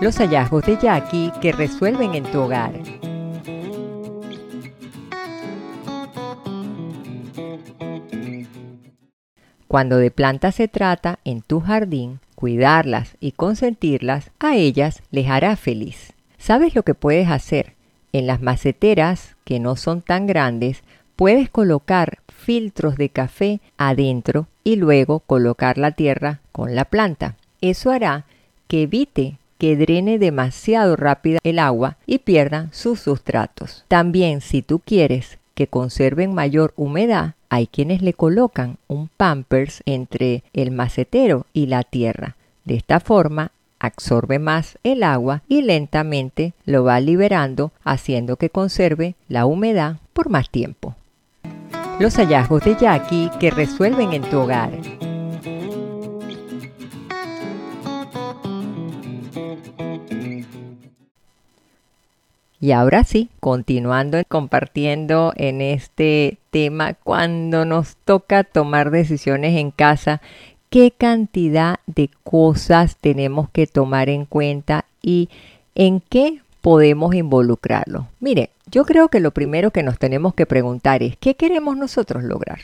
Los 0.00 0.18
hallazgos 0.18 0.64
de 0.66 0.76
Jackie 0.76 1.32
que 1.40 1.52
resuelven 1.52 2.14
en 2.14 2.24
tu 2.24 2.40
hogar. 2.40 2.72
Cuando 9.70 9.98
de 9.98 10.10
plantas 10.10 10.56
se 10.56 10.66
trata 10.66 11.20
en 11.24 11.42
tu 11.42 11.60
jardín, 11.60 12.18
cuidarlas 12.40 13.18
y 13.20 13.32
consentirlas, 13.32 14.30
a 14.40 14.56
ellas 14.56 15.02
les 15.10 15.28
hará 15.28 15.56
feliz. 15.56 16.14
¿Sabes 16.38 16.74
lo 16.74 16.84
que 16.84 16.94
puedes 16.94 17.28
hacer? 17.28 17.74
En 18.14 18.26
las 18.26 18.40
maceteras, 18.40 19.36
que 19.44 19.60
no 19.60 19.76
son 19.76 20.00
tan 20.00 20.26
grandes, 20.26 20.82
puedes 21.16 21.50
colocar 21.50 22.20
filtros 22.28 22.96
de 22.96 23.10
café 23.10 23.60
adentro 23.76 24.48
y 24.64 24.76
luego 24.76 25.20
colocar 25.20 25.76
la 25.76 25.90
tierra 25.90 26.40
con 26.50 26.74
la 26.74 26.86
planta. 26.86 27.36
Eso 27.60 27.90
hará 27.90 28.24
que 28.68 28.84
evite 28.84 29.36
que 29.58 29.76
drene 29.76 30.18
demasiado 30.18 30.96
rápido 30.96 31.40
el 31.44 31.58
agua 31.58 31.98
y 32.06 32.20
pierda 32.20 32.68
sus 32.72 33.00
sustratos. 33.00 33.84
También 33.88 34.40
si 34.40 34.62
tú 34.62 34.78
quieres 34.78 35.39
que 35.60 35.66
conserven 35.66 36.32
mayor 36.32 36.72
humedad, 36.74 37.34
hay 37.50 37.66
quienes 37.66 38.00
le 38.00 38.14
colocan 38.14 38.78
un 38.88 39.10
pampers 39.14 39.82
entre 39.84 40.42
el 40.54 40.70
macetero 40.70 41.44
y 41.52 41.66
la 41.66 41.82
tierra. 41.82 42.36
De 42.64 42.76
esta 42.76 42.98
forma 42.98 43.52
absorbe 43.78 44.38
más 44.38 44.78
el 44.84 45.02
agua 45.02 45.42
y 45.48 45.60
lentamente 45.60 46.54
lo 46.64 46.82
va 46.82 46.98
liberando 46.98 47.72
haciendo 47.84 48.36
que 48.36 48.48
conserve 48.48 49.16
la 49.28 49.44
humedad 49.44 49.96
por 50.14 50.30
más 50.30 50.48
tiempo. 50.48 50.96
Los 51.98 52.16
hallazgos 52.16 52.64
de 52.64 52.76
Jackie 52.80 53.28
que 53.38 53.50
resuelven 53.50 54.14
en 54.14 54.22
tu 54.22 54.38
hogar. 54.38 54.70
Y 62.60 62.72
ahora 62.72 63.04
sí, 63.04 63.30
continuando 63.40 64.20
compartiendo 64.28 65.32
en 65.36 65.62
este 65.62 66.38
tema, 66.50 66.92
cuando 66.94 67.64
nos 67.64 67.96
toca 68.04 68.44
tomar 68.44 68.90
decisiones 68.90 69.56
en 69.56 69.70
casa, 69.70 70.20
qué 70.68 70.90
cantidad 70.90 71.80
de 71.86 72.10
cosas 72.22 72.96
tenemos 73.00 73.48
que 73.48 73.66
tomar 73.66 74.10
en 74.10 74.26
cuenta 74.26 74.84
y 75.00 75.30
en 75.74 76.00
qué 76.00 76.42
podemos 76.60 77.14
involucrarlo. 77.14 78.08
Mire, 78.20 78.50
yo 78.70 78.84
creo 78.84 79.08
que 79.08 79.20
lo 79.20 79.30
primero 79.30 79.70
que 79.70 79.82
nos 79.82 79.98
tenemos 79.98 80.34
que 80.34 80.44
preguntar 80.44 81.02
es 81.02 81.16
qué 81.16 81.34
queremos 81.34 81.78
nosotros 81.78 82.22
lograr 82.22 82.60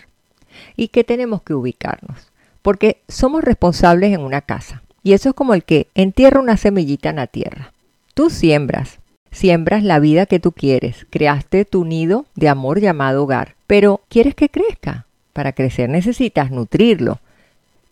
y 0.77 0.89
qué 0.89 1.05
tenemos 1.05 1.43
que 1.43 1.55
ubicarnos, 1.55 2.29
porque 2.61 3.01
somos 3.09 3.43
responsables 3.43 4.13
en 4.13 4.21
una 4.21 4.43
casa 4.43 4.83
y 5.03 5.15
eso 5.15 5.31
es 5.31 5.35
como 5.35 5.55
el 5.55 5.65
que 5.65 5.89
entierra 5.95 6.41
una 6.41 6.57
semillita 6.57 7.09
en 7.09 7.17
la 7.17 7.27
tierra. 7.27 7.73
Tú 8.15 8.29
siembras, 8.31 8.99
Siembras 9.37 9.83
la 9.85 9.99
vida 9.99 10.25
que 10.25 10.41
tú 10.41 10.53
quieres, 10.53 11.07
creaste 11.11 11.67
tu 11.67 11.85
nido 11.85 12.25
de 12.37 12.49
amor 12.49 12.81
llamado 12.81 13.23
hogar, 13.23 13.55
pero 13.67 14.01
quieres 14.09 14.35
que 14.35 14.49
crezca. 14.49 15.05
Para 15.35 15.53
crecer 15.53 15.91
necesitas 15.91 16.51
nutrirlo. 16.51 17.19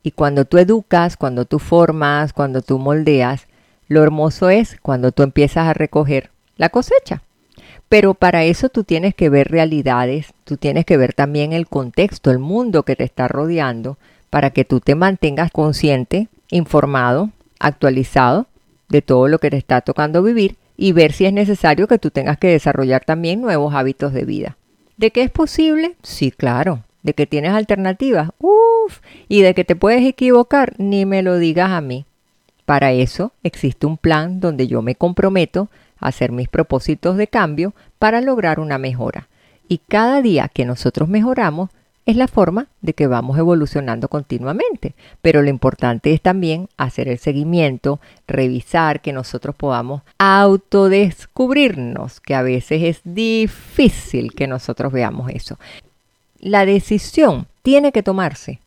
Y 0.02 0.12
cuando 0.12 0.46
tú 0.46 0.56
educas, 0.56 1.18
cuando 1.18 1.44
tú 1.44 1.58
formas, 1.58 2.32
cuando 2.32 2.62
tú 2.62 2.78
moldeas, 2.78 3.46
lo 3.88 4.02
hermoso 4.02 4.48
es 4.48 4.78
cuando 4.80 5.12
tú 5.12 5.22
empiezas 5.22 5.68
a 5.68 5.74
recoger 5.74 6.30
la 6.56 6.70
cosecha. 6.70 7.20
Pero 7.90 8.14
para 8.14 8.44
eso 8.44 8.70
tú 8.70 8.82
tienes 8.82 9.14
que 9.14 9.28
ver 9.28 9.48
realidades, 9.48 10.32
tú 10.44 10.56
tienes 10.56 10.86
que 10.86 10.96
ver 10.96 11.12
también 11.12 11.52
el 11.52 11.66
contexto, 11.66 12.30
el 12.30 12.38
mundo 12.38 12.84
que 12.84 12.96
te 12.96 13.04
está 13.04 13.28
rodeando, 13.28 13.98
para 14.30 14.48
que 14.48 14.64
tú 14.64 14.80
te 14.80 14.94
mantengas 14.94 15.50
consciente, 15.50 16.28
informado, 16.48 17.28
actualizado 17.58 18.46
de 18.88 19.02
todo 19.02 19.28
lo 19.28 19.40
que 19.40 19.50
te 19.50 19.58
está 19.58 19.82
tocando 19.82 20.22
vivir 20.22 20.56
y 20.76 20.92
ver 20.92 21.12
si 21.12 21.26
es 21.26 21.32
necesario 21.32 21.86
que 21.86 21.98
tú 21.98 22.10
tengas 22.10 22.38
que 22.38 22.48
desarrollar 22.48 23.04
también 23.04 23.40
nuevos 23.40 23.74
hábitos 23.74 24.12
de 24.12 24.24
vida. 24.24 24.56
¿De 24.96 25.10
qué 25.10 25.22
es 25.22 25.30
posible? 25.30 25.96
Sí, 26.02 26.30
claro. 26.30 26.84
¿De 27.02 27.14
que 27.14 27.26
tienes 27.26 27.52
alternativas? 27.52 28.30
Uf. 28.38 29.00
¿Y 29.28 29.42
de 29.42 29.54
que 29.54 29.64
te 29.64 29.76
puedes 29.76 30.04
equivocar? 30.04 30.74
Ni 30.78 31.04
me 31.04 31.22
lo 31.22 31.38
digas 31.38 31.70
a 31.70 31.80
mí. 31.80 32.06
Para 32.64 32.92
eso 32.92 33.32
existe 33.42 33.86
un 33.86 33.98
plan 33.98 34.40
donde 34.40 34.66
yo 34.66 34.80
me 34.82 34.94
comprometo 34.94 35.68
a 35.98 36.08
hacer 36.08 36.32
mis 36.32 36.48
propósitos 36.48 37.16
de 37.16 37.26
cambio 37.26 37.74
para 37.98 38.20
lograr 38.20 38.58
una 38.58 38.78
mejora. 38.78 39.28
Y 39.68 39.78
cada 39.78 40.22
día 40.22 40.48
que 40.48 40.64
nosotros 40.64 41.08
mejoramos, 41.08 41.70
es 42.06 42.16
la 42.16 42.28
forma 42.28 42.68
de 42.82 42.92
que 42.92 43.06
vamos 43.06 43.38
evolucionando 43.38 44.08
continuamente. 44.08 44.94
Pero 45.22 45.42
lo 45.42 45.48
importante 45.48 46.12
es 46.12 46.20
también 46.20 46.68
hacer 46.76 47.08
el 47.08 47.18
seguimiento, 47.18 48.00
revisar 48.26 49.00
que 49.00 49.12
nosotros 49.12 49.56
podamos 49.56 50.02
autodescubrirnos, 50.18 52.20
que 52.20 52.34
a 52.34 52.42
veces 52.42 52.82
es 52.82 53.00
difícil 53.04 54.34
que 54.34 54.46
nosotros 54.46 54.92
veamos 54.92 55.30
eso. 55.30 55.58
La 56.38 56.66
decisión 56.66 57.46
tiene 57.62 57.92
que 57.92 58.02
tomarse 58.02 58.58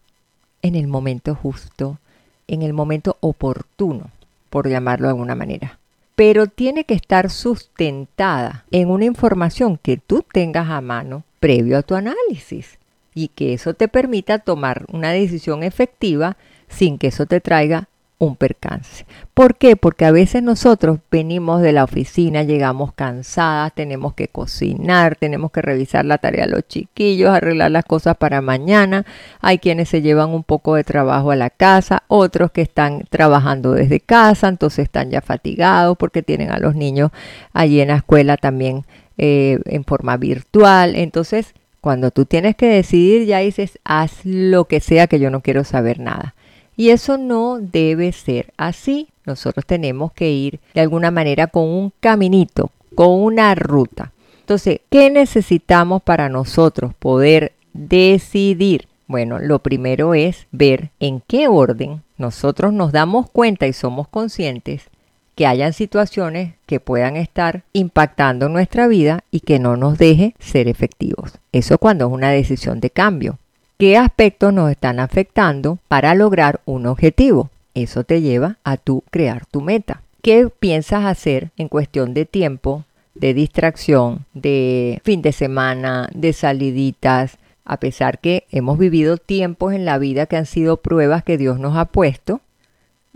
en 0.64 0.76
el 0.76 0.88
momento 0.88 1.36
justo, 1.36 2.00
en 2.48 2.64
el 2.64 2.74
momento 2.74 3.18
oportuno, 3.20 4.10
por 4.50 4.68
llamarlo 4.68 5.08
de 5.08 5.12
alguna 5.12 5.36
manera. 5.36 5.78
Pero 6.16 6.48
tiene 6.48 6.86
que 6.86 6.96
estar 6.96 7.30
sustentada 7.30 8.66
en 8.72 8.90
una 8.90 9.06
información 9.06 9.78
que 9.78 9.98
tú 9.98 10.24
tengas 10.24 10.72
a 10.72 10.82
mano 10.82 11.22
previo 11.40 11.78
a 11.78 11.84
tu 11.84 11.94
análisis 11.94 12.77
y 13.18 13.30
que 13.30 13.54
eso 13.54 13.74
te 13.74 13.88
permita 13.88 14.38
tomar 14.38 14.86
una 14.94 15.10
decisión 15.10 15.64
efectiva 15.64 16.38
sin 16.68 17.00
que 17.00 17.08
eso 17.08 17.26
te 17.26 17.42
traiga 17.42 17.90
un 18.20 18.36
percance. 18.36 19.08
¿Por 19.34 19.56
qué? 19.56 19.76
Porque 19.76 20.06
a 20.06 20.12
veces 20.12 20.44
nosotros 20.44 21.00
venimos 21.10 21.64
de 21.64 21.72
la 21.72 21.84
oficina, 21.84 22.44
llegamos 22.44 22.94
cansadas, 22.94 23.74
tenemos 23.74 24.14
que 24.14 24.28
cocinar, 24.28 25.16
tenemos 25.16 25.50
que 25.50 25.64
revisar 25.64 26.06
la 26.06 26.20
tarea 26.20 26.46
de 26.46 26.52
los 26.52 26.68
chiquillos, 26.68 27.32
arreglar 27.32 27.72
las 27.72 27.86
cosas 27.86 28.16
para 28.18 28.40
mañana. 28.42 29.04
Hay 29.42 29.58
quienes 29.58 29.90
se 29.90 30.04
llevan 30.04 30.30
un 30.30 30.44
poco 30.44 30.76
de 30.76 30.84
trabajo 30.84 31.32
a 31.32 31.36
la 31.36 31.50
casa, 31.50 32.04
otros 32.08 32.52
que 32.52 32.62
están 32.62 33.04
trabajando 33.10 33.72
desde 33.72 34.00
casa, 34.00 34.48
entonces 34.48 34.84
están 34.84 35.10
ya 35.10 35.22
fatigados 35.22 35.98
porque 35.98 36.22
tienen 36.22 36.52
a 36.52 36.60
los 36.60 36.76
niños 36.76 37.10
allí 37.52 37.82
en 37.82 37.88
la 37.88 37.96
escuela 37.96 38.38
también 38.38 38.86
eh, 39.18 39.60
en 39.66 39.84
forma 39.86 40.18
virtual. 40.18 40.96
Entonces 40.96 41.56
cuando 41.82 42.12
tú 42.12 42.26
tienes 42.26 42.56
que 42.56 42.68
decidir, 42.68 43.26
ya 43.26 43.40
dices, 43.40 43.80
haz 43.84 44.26
lo 44.26 44.66
que 44.66 44.80
sea 44.80 45.08
que 45.08 45.20
yo 45.20 45.30
no 45.30 45.42
quiero 45.42 45.64
saber 45.64 46.00
nada. 46.00 46.36
Y 46.76 46.90
eso 46.90 47.18
no 47.18 47.60
debe 47.60 48.12
ser 48.12 48.54
así. 48.58 49.08
Nosotros 49.26 49.66
tenemos 49.66 50.14
que 50.14 50.30
ir 50.30 50.60
de 50.74 50.82
alguna 50.82 51.12
manera 51.12 51.48
con 51.48 51.64
un 51.64 51.92
caminito, 52.00 52.72
con 52.96 53.10
una 53.10 53.56
ruta. 53.56 54.12
Entonces, 54.42 54.80
¿qué 54.90 55.10
necesitamos 55.10 56.02
para 56.02 56.30
nosotros 56.30 56.94
poder 56.94 57.54
decidir? 57.74 58.88
Bueno, 59.08 59.40
lo 59.40 59.60
primero 59.60 60.14
es 60.14 60.48
ver 60.52 60.92
en 61.00 61.22
qué 61.28 61.48
orden 61.48 62.04
nosotros 62.18 62.74
nos 62.74 62.92
damos 62.92 63.30
cuenta 63.30 63.68
y 63.68 63.74
somos 63.74 64.08
conscientes 64.08 64.90
que 65.38 65.46
hayan 65.46 65.72
situaciones 65.72 66.56
que 66.66 66.80
puedan 66.80 67.16
estar 67.16 67.62
impactando 67.72 68.50
nuestra 68.50 68.88
vida 68.88 69.20
y 69.30 69.42
que 69.42 69.60
no 69.60 69.78
nos 69.78 70.00
deje 70.00 70.34
ser 70.40 70.68
efectivos. 70.68 71.32
Eso 71.52 71.78
cuando 71.78 72.08
es 72.08 72.12
una 72.12 72.32
decisión 72.32 72.80
de 72.80 72.90
cambio. 72.90 73.38
¿Qué 73.78 73.98
aspectos 73.98 74.52
nos 74.52 74.72
están 74.72 75.00
afectando 75.00 75.78
para 75.88 76.16
lograr 76.16 76.60
un 76.66 76.88
objetivo? 76.88 77.52
Eso 77.76 78.04
te 78.04 78.22
lleva 78.22 78.58
a 78.64 78.78
tú 78.78 79.04
crear 79.12 79.46
tu 79.46 79.62
meta. 79.62 80.02
¿Qué 80.24 80.50
piensas 80.50 81.06
hacer 81.06 81.52
en 81.56 81.68
cuestión 81.68 82.16
de 82.16 82.26
tiempo 82.26 82.84
de 83.14 83.36
distracción, 83.36 84.26
de 84.34 85.00
fin 85.04 85.22
de 85.22 85.34
semana, 85.34 86.10
de 86.16 86.34
saliditas, 86.34 87.38
a 87.64 87.78
pesar 87.78 88.18
que 88.18 88.46
hemos 88.52 88.80
vivido 88.80 89.18
tiempos 89.18 89.74
en 89.74 89.86
la 89.86 90.00
vida 90.00 90.26
que 90.26 90.38
han 90.38 90.48
sido 90.48 90.78
pruebas 90.78 91.24
que 91.24 91.38
Dios 91.38 91.60
nos 91.60 91.78
ha 91.78 91.86
puesto 91.86 92.42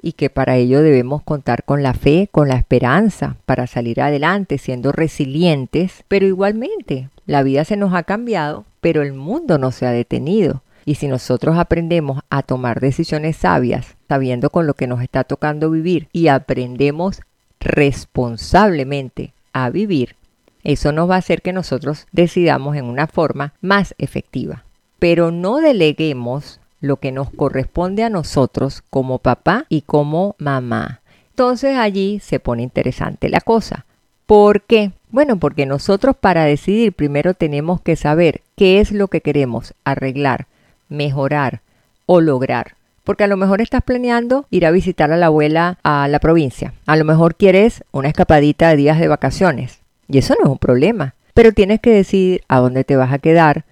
y 0.01 0.13
que 0.13 0.29
para 0.29 0.57
ello 0.57 0.81
debemos 0.81 1.21
contar 1.23 1.63
con 1.63 1.83
la 1.83 1.93
fe, 1.93 2.27
con 2.31 2.47
la 2.47 2.55
esperanza 2.55 3.37
para 3.45 3.67
salir 3.67 4.01
adelante, 4.01 4.57
siendo 4.57 4.91
resilientes, 4.91 6.03
pero 6.07 6.25
igualmente 6.25 7.09
la 7.25 7.43
vida 7.43 7.65
se 7.65 7.77
nos 7.77 7.93
ha 7.93 8.03
cambiado, 8.03 8.65
pero 8.81 9.01
el 9.01 9.13
mundo 9.13 9.57
no 9.57 9.71
se 9.71 9.85
ha 9.85 9.91
detenido. 9.91 10.63
Y 10.85 10.95
si 10.95 11.07
nosotros 11.07 11.57
aprendemos 11.57 12.21
a 12.29 12.41
tomar 12.41 12.79
decisiones 12.79 13.37
sabias, 13.37 13.95
sabiendo 14.09 14.49
con 14.49 14.65
lo 14.65 14.73
que 14.73 14.87
nos 14.87 15.01
está 15.01 15.23
tocando 15.23 15.69
vivir 15.69 16.07
y 16.11 16.27
aprendemos 16.27 17.21
responsablemente 17.59 19.33
a 19.53 19.69
vivir, 19.69 20.15
eso 20.63 20.91
nos 20.91 21.09
va 21.09 21.15
a 21.15 21.19
hacer 21.19 21.41
que 21.41 21.53
nosotros 21.53 22.07
decidamos 22.11 22.75
en 22.75 22.85
una 22.85 23.07
forma 23.07 23.53
más 23.61 23.93
efectiva. 23.97 24.63
Pero 24.97 25.31
no 25.31 25.57
deleguemos 25.57 26.60
lo 26.81 26.97
que 26.97 27.11
nos 27.11 27.29
corresponde 27.29 28.03
a 28.03 28.09
nosotros 28.09 28.83
como 28.89 29.19
papá 29.19 29.65
y 29.69 29.81
como 29.81 30.35
mamá. 30.39 31.01
Entonces 31.29 31.77
allí 31.77 32.19
se 32.19 32.39
pone 32.39 32.63
interesante 32.63 33.29
la 33.29 33.39
cosa. 33.39 33.85
¿Por 34.25 34.61
qué? 34.61 34.91
Bueno, 35.09 35.37
porque 35.39 35.65
nosotros 35.65 36.15
para 36.19 36.45
decidir 36.45 36.93
primero 36.93 37.33
tenemos 37.33 37.81
que 37.81 37.95
saber 37.95 38.41
qué 38.55 38.79
es 38.79 38.91
lo 38.91 39.07
que 39.07 39.21
queremos 39.21 39.73
arreglar, 39.83 40.47
mejorar 40.89 41.61
o 42.05 42.21
lograr. 42.21 42.75
Porque 43.03 43.23
a 43.23 43.27
lo 43.27 43.37
mejor 43.37 43.61
estás 43.61 43.83
planeando 43.83 44.45
ir 44.51 44.65
a 44.65 44.71
visitar 44.71 45.11
a 45.11 45.17
la 45.17 45.27
abuela 45.27 45.79
a 45.83 46.07
la 46.07 46.19
provincia. 46.19 46.73
A 46.85 46.95
lo 46.95 47.05
mejor 47.05 47.35
quieres 47.35 47.83
una 47.91 48.09
escapadita 48.09 48.69
de 48.69 48.75
días 48.75 48.99
de 48.99 49.07
vacaciones. 49.07 49.79
Y 50.07 50.17
eso 50.17 50.35
no 50.39 50.45
es 50.45 50.51
un 50.51 50.57
problema. 50.57 51.15
Pero 51.33 51.51
tienes 51.51 51.79
que 51.79 51.91
decidir 51.91 52.43
a 52.47 52.59
dónde 52.59 52.83
te 52.83 52.95
vas 52.95 53.11
a 53.11 53.19
quedar, 53.19 53.65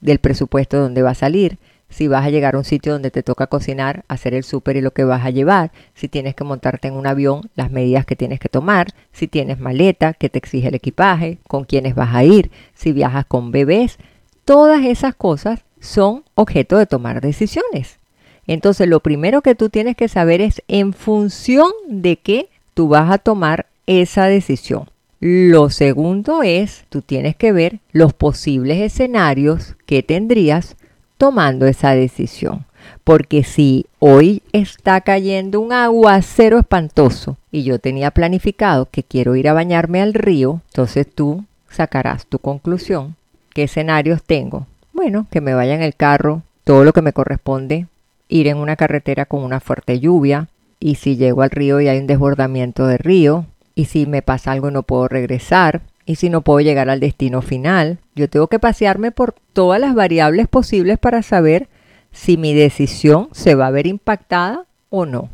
del 0.00 0.18
presupuesto 0.18 0.78
donde 0.78 1.02
va 1.02 1.10
a 1.10 1.14
salir, 1.14 1.58
si 1.88 2.08
vas 2.08 2.24
a 2.24 2.30
llegar 2.30 2.54
a 2.54 2.58
un 2.58 2.64
sitio 2.64 2.92
donde 2.92 3.10
te 3.10 3.22
toca 3.22 3.46
cocinar, 3.46 4.04
hacer 4.08 4.34
el 4.34 4.44
súper 4.44 4.76
y 4.76 4.80
lo 4.80 4.92
que 4.92 5.04
vas 5.04 5.24
a 5.24 5.30
llevar, 5.30 5.72
si 5.94 6.08
tienes 6.08 6.34
que 6.34 6.44
montarte 6.44 6.88
en 6.88 6.94
un 6.94 7.06
avión, 7.06 7.42
las 7.54 7.70
medidas 7.70 8.06
que 8.06 8.16
tienes 8.16 8.40
que 8.40 8.48
tomar, 8.48 8.88
si 9.12 9.28
tienes 9.28 9.60
maleta, 9.60 10.12
que 10.12 10.28
te 10.28 10.38
exige 10.38 10.68
el 10.68 10.74
equipaje, 10.74 11.38
con 11.48 11.64
quiénes 11.64 11.94
vas 11.94 12.14
a 12.14 12.24
ir, 12.24 12.50
si 12.74 12.92
viajas 12.92 13.24
con 13.26 13.50
bebés, 13.50 13.98
todas 14.44 14.84
esas 14.84 15.14
cosas 15.14 15.60
son 15.80 16.24
objeto 16.34 16.78
de 16.78 16.86
tomar 16.86 17.20
decisiones. 17.20 17.98
Entonces 18.46 18.88
lo 18.88 19.00
primero 19.00 19.42
que 19.42 19.54
tú 19.54 19.68
tienes 19.70 19.96
que 19.96 20.08
saber 20.08 20.40
es 20.40 20.62
en 20.68 20.92
función 20.92 21.70
de 21.88 22.16
qué 22.16 22.48
tú 22.74 22.88
vas 22.88 23.10
a 23.10 23.18
tomar 23.18 23.66
esa 23.86 24.26
decisión. 24.26 24.88
Lo 25.20 25.70
segundo 25.70 26.42
es, 26.42 26.84
tú 26.90 27.00
tienes 27.00 27.36
que 27.36 27.52
ver 27.52 27.78
los 27.90 28.12
posibles 28.12 28.80
escenarios 28.80 29.74
que 29.86 30.02
tendrías 30.02 30.76
tomando 31.18 31.66
esa 31.66 31.94
decisión. 31.94 32.64
Porque 33.04 33.42
si 33.44 33.86
hoy 33.98 34.42
está 34.52 35.00
cayendo 35.00 35.60
un 35.60 35.72
aguacero 35.72 36.58
espantoso 36.58 37.36
y 37.50 37.64
yo 37.64 37.78
tenía 37.78 38.10
planificado 38.10 38.88
que 38.90 39.02
quiero 39.02 39.36
ir 39.36 39.48
a 39.48 39.52
bañarme 39.52 40.02
al 40.02 40.14
río, 40.14 40.60
entonces 40.68 41.06
tú 41.12 41.44
sacarás 41.68 42.26
tu 42.26 42.38
conclusión. 42.38 43.16
¿Qué 43.52 43.64
escenarios 43.64 44.22
tengo? 44.22 44.66
Bueno, 44.92 45.26
que 45.30 45.40
me 45.40 45.54
vaya 45.54 45.74
en 45.74 45.82
el 45.82 45.94
carro, 45.94 46.42
todo 46.64 46.84
lo 46.84 46.92
que 46.92 47.02
me 47.02 47.12
corresponde, 47.12 47.86
ir 48.28 48.48
en 48.48 48.58
una 48.58 48.76
carretera 48.76 49.26
con 49.26 49.42
una 49.42 49.60
fuerte 49.60 50.00
lluvia, 50.00 50.48
y 50.78 50.96
si 50.96 51.16
llego 51.16 51.42
al 51.42 51.50
río 51.50 51.80
y 51.80 51.88
hay 51.88 51.98
un 51.98 52.06
desbordamiento 52.06 52.86
de 52.86 52.98
río, 52.98 53.46
y 53.74 53.86
si 53.86 54.06
me 54.06 54.22
pasa 54.22 54.52
algo 54.52 54.70
no 54.70 54.82
puedo 54.82 55.08
regresar, 55.08 55.82
y 56.06 56.14
si 56.14 56.30
no 56.30 56.40
puedo 56.40 56.60
llegar 56.60 56.88
al 56.88 57.00
destino 57.00 57.42
final. 57.42 57.98
Yo 58.14 58.30
tengo 58.30 58.46
que 58.46 58.60
pasearme 58.60 59.10
por 59.10 59.34
todas 59.52 59.80
las 59.80 59.94
variables 59.94 60.46
posibles 60.46 60.98
para 60.98 61.22
saber 61.22 61.68
si 62.12 62.36
mi 62.36 62.54
decisión 62.54 63.28
se 63.32 63.56
va 63.56 63.66
a 63.66 63.72
ver 63.72 63.86
impactada 63.86 64.64
o 64.88 65.04
no. 65.04 65.28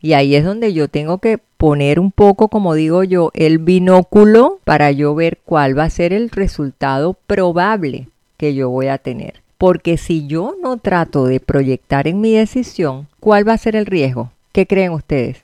Y 0.00 0.14
ahí 0.14 0.34
es 0.34 0.44
donde 0.44 0.72
yo 0.72 0.88
tengo 0.88 1.18
que 1.18 1.38
poner 1.56 2.00
un 2.00 2.10
poco, 2.10 2.48
como 2.48 2.74
digo 2.74 3.04
yo, 3.04 3.30
el 3.34 3.58
binóculo 3.58 4.58
para 4.64 4.90
yo 4.90 5.14
ver 5.14 5.38
cuál 5.44 5.78
va 5.78 5.84
a 5.84 5.90
ser 5.90 6.12
el 6.12 6.30
resultado 6.30 7.14
probable 7.26 8.08
que 8.36 8.54
yo 8.54 8.70
voy 8.70 8.88
a 8.88 8.98
tener. 8.98 9.42
Porque 9.56 9.96
si 9.96 10.26
yo 10.26 10.56
no 10.62 10.78
trato 10.78 11.26
de 11.26 11.40
proyectar 11.40 12.08
en 12.08 12.20
mi 12.20 12.32
decisión, 12.32 13.08
¿cuál 13.20 13.48
va 13.48 13.52
a 13.52 13.58
ser 13.58 13.76
el 13.76 13.86
riesgo? 13.86 14.30
¿Qué 14.52 14.66
creen 14.66 14.92
ustedes? 14.92 15.42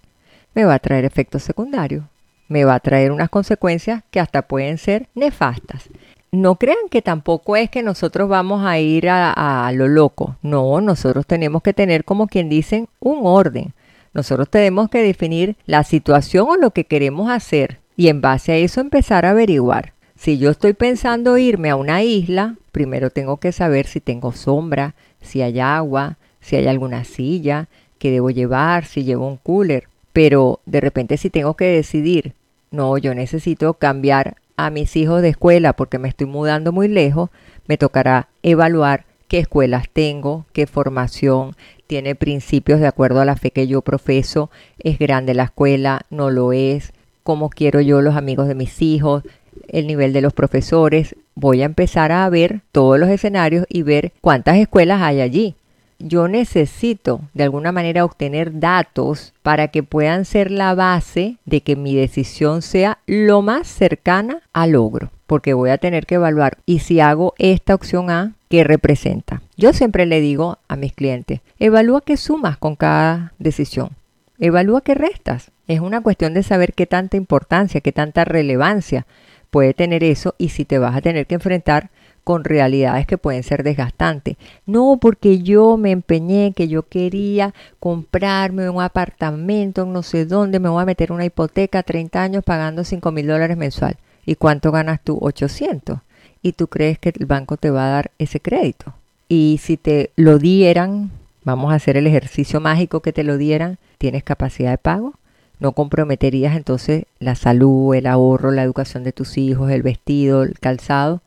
Me 0.54 0.64
va 0.64 0.74
a 0.74 0.78
traer 0.78 1.04
efectos 1.04 1.42
secundarios 1.42 2.04
me 2.50 2.64
va 2.64 2.74
a 2.74 2.80
traer 2.80 3.12
unas 3.12 3.30
consecuencias 3.30 4.02
que 4.10 4.18
hasta 4.18 4.42
pueden 4.42 4.76
ser 4.76 5.06
nefastas. 5.14 5.88
No 6.32 6.56
crean 6.56 6.88
que 6.90 7.00
tampoco 7.00 7.54
es 7.54 7.70
que 7.70 7.82
nosotros 7.82 8.28
vamos 8.28 8.66
a 8.66 8.78
ir 8.80 9.08
a, 9.08 9.70
lo 9.72 9.86
loco. 9.86 10.36
No, 10.42 10.80
nosotros 10.80 11.26
tenemos 11.26 11.62
que 11.62 11.72
tener, 11.72 12.04
como 12.04 12.26
quien 12.26 12.48
dicen, 12.48 12.88
un 12.98 13.20
orden. 13.22 13.72
Nosotros 14.12 14.50
tenemos 14.50 14.90
que 14.90 15.00
definir 15.00 15.56
la 15.66 15.84
situación 15.84 16.48
o 16.48 16.56
lo 16.56 16.72
que 16.72 16.84
queremos 16.84 17.30
hacer 17.30 17.78
y 17.96 18.08
en 18.08 18.20
base 18.20 18.52
a 18.52 18.56
eso 18.56 18.80
empezar 18.80 19.26
a 19.26 19.30
averiguar. 19.30 19.92
Si 20.16 20.36
yo 20.36 20.50
estoy 20.50 20.72
pensando 20.72 21.38
irme 21.38 21.70
a 21.70 21.76
una 21.76 22.02
isla, 22.02 22.56
primero 22.72 23.10
tengo 23.10 23.36
que 23.36 23.52
saber 23.52 23.86
si 23.86 24.00
tengo 24.00 24.32
sombra, 24.32 24.96
si 25.20 25.40
hay 25.40 25.60
agua, 25.60 26.16
si 26.40 26.56
hay 26.56 26.66
alguna 26.66 27.04
silla, 27.04 27.68
que 27.98 28.10
debo 28.10 28.30
llevar, 28.30 28.86
si 28.86 29.04
llevo 29.04 29.28
un 29.28 29.36
cooler. 29.36 29.84
Pero 30.12 30.58
de 30.66 30.80
repente 30.80 31.16
si 31.16 31.30
tengo 31.30 31.54
que 31.54 31.66
decidir 31.66 32.34
no, 32.70 32.98
yo 32.98 33.14
necesito 33.14 33.74
cambiar 33.74 34.36
a 34.56 34.70
mis 34.70 34.94
hijos 34.96 35.22
de 35.22 35.30
escuela 35.30 35.72
porque 35.72 35.98
me 35.98 36.08
estoy 36.08 36.26
mudando 36.26 36.72
muy 36.72 36.88
lejos, 36.88 37.30
me 37.66 37.78
tocará 37.78 38.28
evaluar 38.42 39.04
qué 39.26 39.38
escuelas 39.38 39.88
tengo, 39.92 40.46
qué 40.52 40.66
formación, 40.66 41.56
tiene 41.86 42.14
principios 42.14 42.80
de 42.80 42.86
acuerdo 42.86 43.20
a 43.20 43.24
la 43.24 43.36
fe 43.36 43.50
que 43.50 43.66
yo 43.66 43.82
profeso, 43.82 44.50
es 44.78 44.98
grande 44.98 45.34
la 45.34 45.44
escuela, 45.44 46.02
no 46.10 46.30
lo 46.30 46.52
es, 46.52 46.92
cómo 47.22 47.50
quiero 47.50 47.80
yo 47.80 48.02
los 48.02 48.16
amigos 48.16 48.48
de 48.48 48.54
mis 48.54 48.80
hijos, 48.82 49.24
el 49.68 49.86
nivel 49.86 50.12
de 50.12 50.20
los 50.20 50.32
profesores. 50.32 51.16
Voy 51.34 51.62
a 51.62 51.66
empezar 51.66 52.12
a 52.12 52.28
ver 52.28 52.60
todos 52.72 52.98
los 52.98 53.08
escenarios 53.08 53.66
y 53.68 53.82
ver 53.82 54.12
cuántas 54.20 54.56
escuelas 54.56 55.00
hay 55.00 55.20
allí 55.20 55.56
yo 56.00 56.28
necesito 56.28 57.20
de 57.34 57.44
alguna 57.44 57.72
manera 57.72 58.04
obtener 58.04 58.58
datos 58.58 59.32
para 59.42 59.68
que 59.68 59.82
puedan 59.82 60.24
ser 60.24 60.50
la 60.50 60.74
base 60.74 61.36
de 61.44 61.60
que 61.60 61.76
mi 61.76 61.94
decisión 61.94 62.62
sea 62.62 62.98
lo 63.06 63.42
más 63.42 63.66
cercana 63.66 64.42
al 64.52 64.72
logro, 64.72 65.10
porque 65.26 65.54
voy 65.54 65.70
a 65.70 65.78
tener 65.78 66.06
que 66.06 66.16
evaluar 66.16 66.58
y 66.66 66.80
si 66.80 67.00
hago 67.00 67.34
esta 67.38 67.74
opción 67.74 68.10
A, 68.10 68.32
¿qué 68.48 68.64
representa? 68.64 69.42
Yo 69.56 69.72
siempre 69.72 70.06
le 70.06 70.20
digo 70.20 70.58
a 70.68 70.76
mis 70.76 70.92
clientes, 70.92 71.40
evalúa 71.58 72.00
qué 72.00 72.16
sumas 72.16 72.56
con 72.56 72.76
cada 72.76 73.32
decisión, 73.38 73.90
evalúa 74.38 74.80
qué 74.80 74.94
restas. 74.94 75.50
Es 75.68 75.80
una 75.80 76.00
cuestión 76.00 76.34
de 76.34 76.42
saber 76.42 76.72
qué 76.72 76.86
tanta 76.86 77.16
importancia, 77.16 77.80
qué 77.80 77.92
tanta 77.92 78.24
relevancia 78.24 79.06
puede 79.50 79.74
tener 79.74 80.02
eso 80.02 80.34
y 80.38 80.48
si 80.48 80.64
te 80.64 80.78
vas 80.78 80.96
a 80.96 81.00
tener 81.00 81.26
que 81.26 81.34
enfrentar 81.34 81.90
con 82.24 82.44
realidades 82.44 83.06
que 83.06 83.18
pueden 83.18 83.42
ser 83.42 83.62
desgastantes. 83.62 84.36
No 84.66 84.98
porque 85.00 85.40
yo 85.40 85.76
me 85.76 85.90
empeñé 85.90 86.52
que 86.54 86.68
yo 86.68 86.82
quería 86.82 87.54
comprarme 87.78 88.68
un 88.68 88.82
apartamento 88.82 89.82
en 89.82 89.92
no 89.92 90.02
sé 90.02 90.26
dónde, 90.26 90.60
me 90.60 90.68
voy 90.68 90.82
a 90.82 90.86
meter 90.86 91.12
una 91.12 91.24
hipoteca 91.24 91.82
30 91.82 92.22
años 92.22 92.44
pagando 92.44 92.84
5 92.84 93.12
mil 93.12 93.26
dólares 93.26 93.56
mensual. 93.56 93.96
¿Y 94.26 94.34
cuánto 94.34 94.72
ganas 94.72 95.00
tú? 95.02 95.18
800. 95.20 95.98
Y 96.42 96.52
tú 96.52 96.68
crees 96.68 96.98
que 96.98 97.12
el 97.18 97.26
banco 97.26 97.56
te 97.56 97.70
va 97.70 97.86
a 97.86 97.90
dar 97.90 98.10
ese 98.18 98.40
crédito. 98.40 98.94
Y 99.28 99.60
si 99.62 99.76
te 99.76 100.10
lo 100.16 100.38
dieran, 100.38 101.10
vamos 101.44 101.72
a 101.72 101.76
hacer 101.76 101.96
el 101.96 102.06
ejercicio 102.06 102.60
mágico 102.60 103.00
que 103.00 103.12
te 103.12 103.24
lo 103.24 103.36
dieran, 103.36 103.78
¿tienes 103.98 104.24
capacidad 104.24 104.70
de 104.70 104.78
pago? 104.78 105.14
no 105.60 105.72
comprometerías 105.72 106.56
entonces 106.56 107.04
la 107.20 107.36
salud, 107.36 107.94
el 107.94 108.06
ahorro, 108.06 108.50
la 108.50 108.62
educación 108.62 109.04
de 109.04 109.12
tus 109.12 109.36
hijos, 109.36 109.70
el 109.70 109.82
vestido, 109.82 110.42
el 110.42 110.58
calzado. 110.58 111.20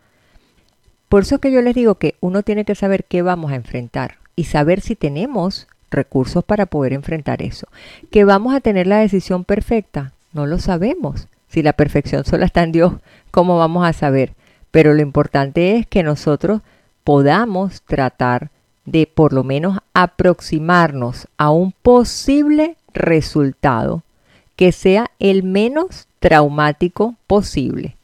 Por 1.13 1.21
eso 1.21 1.35
es 1.35 1.41
que 1.41 1.51
yo 1.51 1.61
les 1.61 1.75
digo 1.75 1.93
que 1.93 2.15
uno 2.21 2.41
tiene 2.41 2.65
que 2.65 2.73
saber 2.73 3.03
qué 3.03 3.21
vamos 3.21 3.51
a 3.51 3.55
enfrentar 3.55 4.17
y 4.35 4.45
saber 4.45 4.81
si 4.81 4.95
tenemos 4.95 5.67
recursos 5.91 6.43
para 6.43 6.65
poder 6.65 6.91
enfrentar 6.91 7.43
eso. 7.43 7.67
Que 8.09 8.23
vamos 8.23 8.55
a 8.55 8.61
tener 8.61 8.87
la 8.87 8.97
decisión 8.97 9.43
perfecta, 9.43 10.13
no 10.31 10.47
lo 10.47 10.57
sabemos. 10.57 11.27
Si 11.49 11.61
la 11.61 11.73
perfección 11.73 12.25
solo 12.25 12.45
está 12.45 12.63
en 12.63 12.71
Dios, 12.71 12.93
¿cómo 13.29 13.59
vamos 13.59 13.85
a 13.85 13.93
saber? 13.93 14.33
Pero 14.71 14.95
lo 14.95 15.03
importante 15.03 15.77
es 15.77 15.85
que 15.85 16.01
nosotros 16.01 16.61
podamos 17.03 17.83
tratar 17.83 18.49
de 18.85 19.05
por 19.05 19.33
lo 19.33 19.43
menos 19.43 19.77
aproximarnos 19.93 21.27
a 21.37 21.51
un 21.51 21.73
posible 21.73 22.75
resultado 22.91 24.01
que 24.55 24.71
sea 24.71 25.11
el 25.19 25.43
menos 25.43 26.07
traumático 26.19 27.13
posible. 27.27 27.97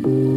What? 0.05 0.33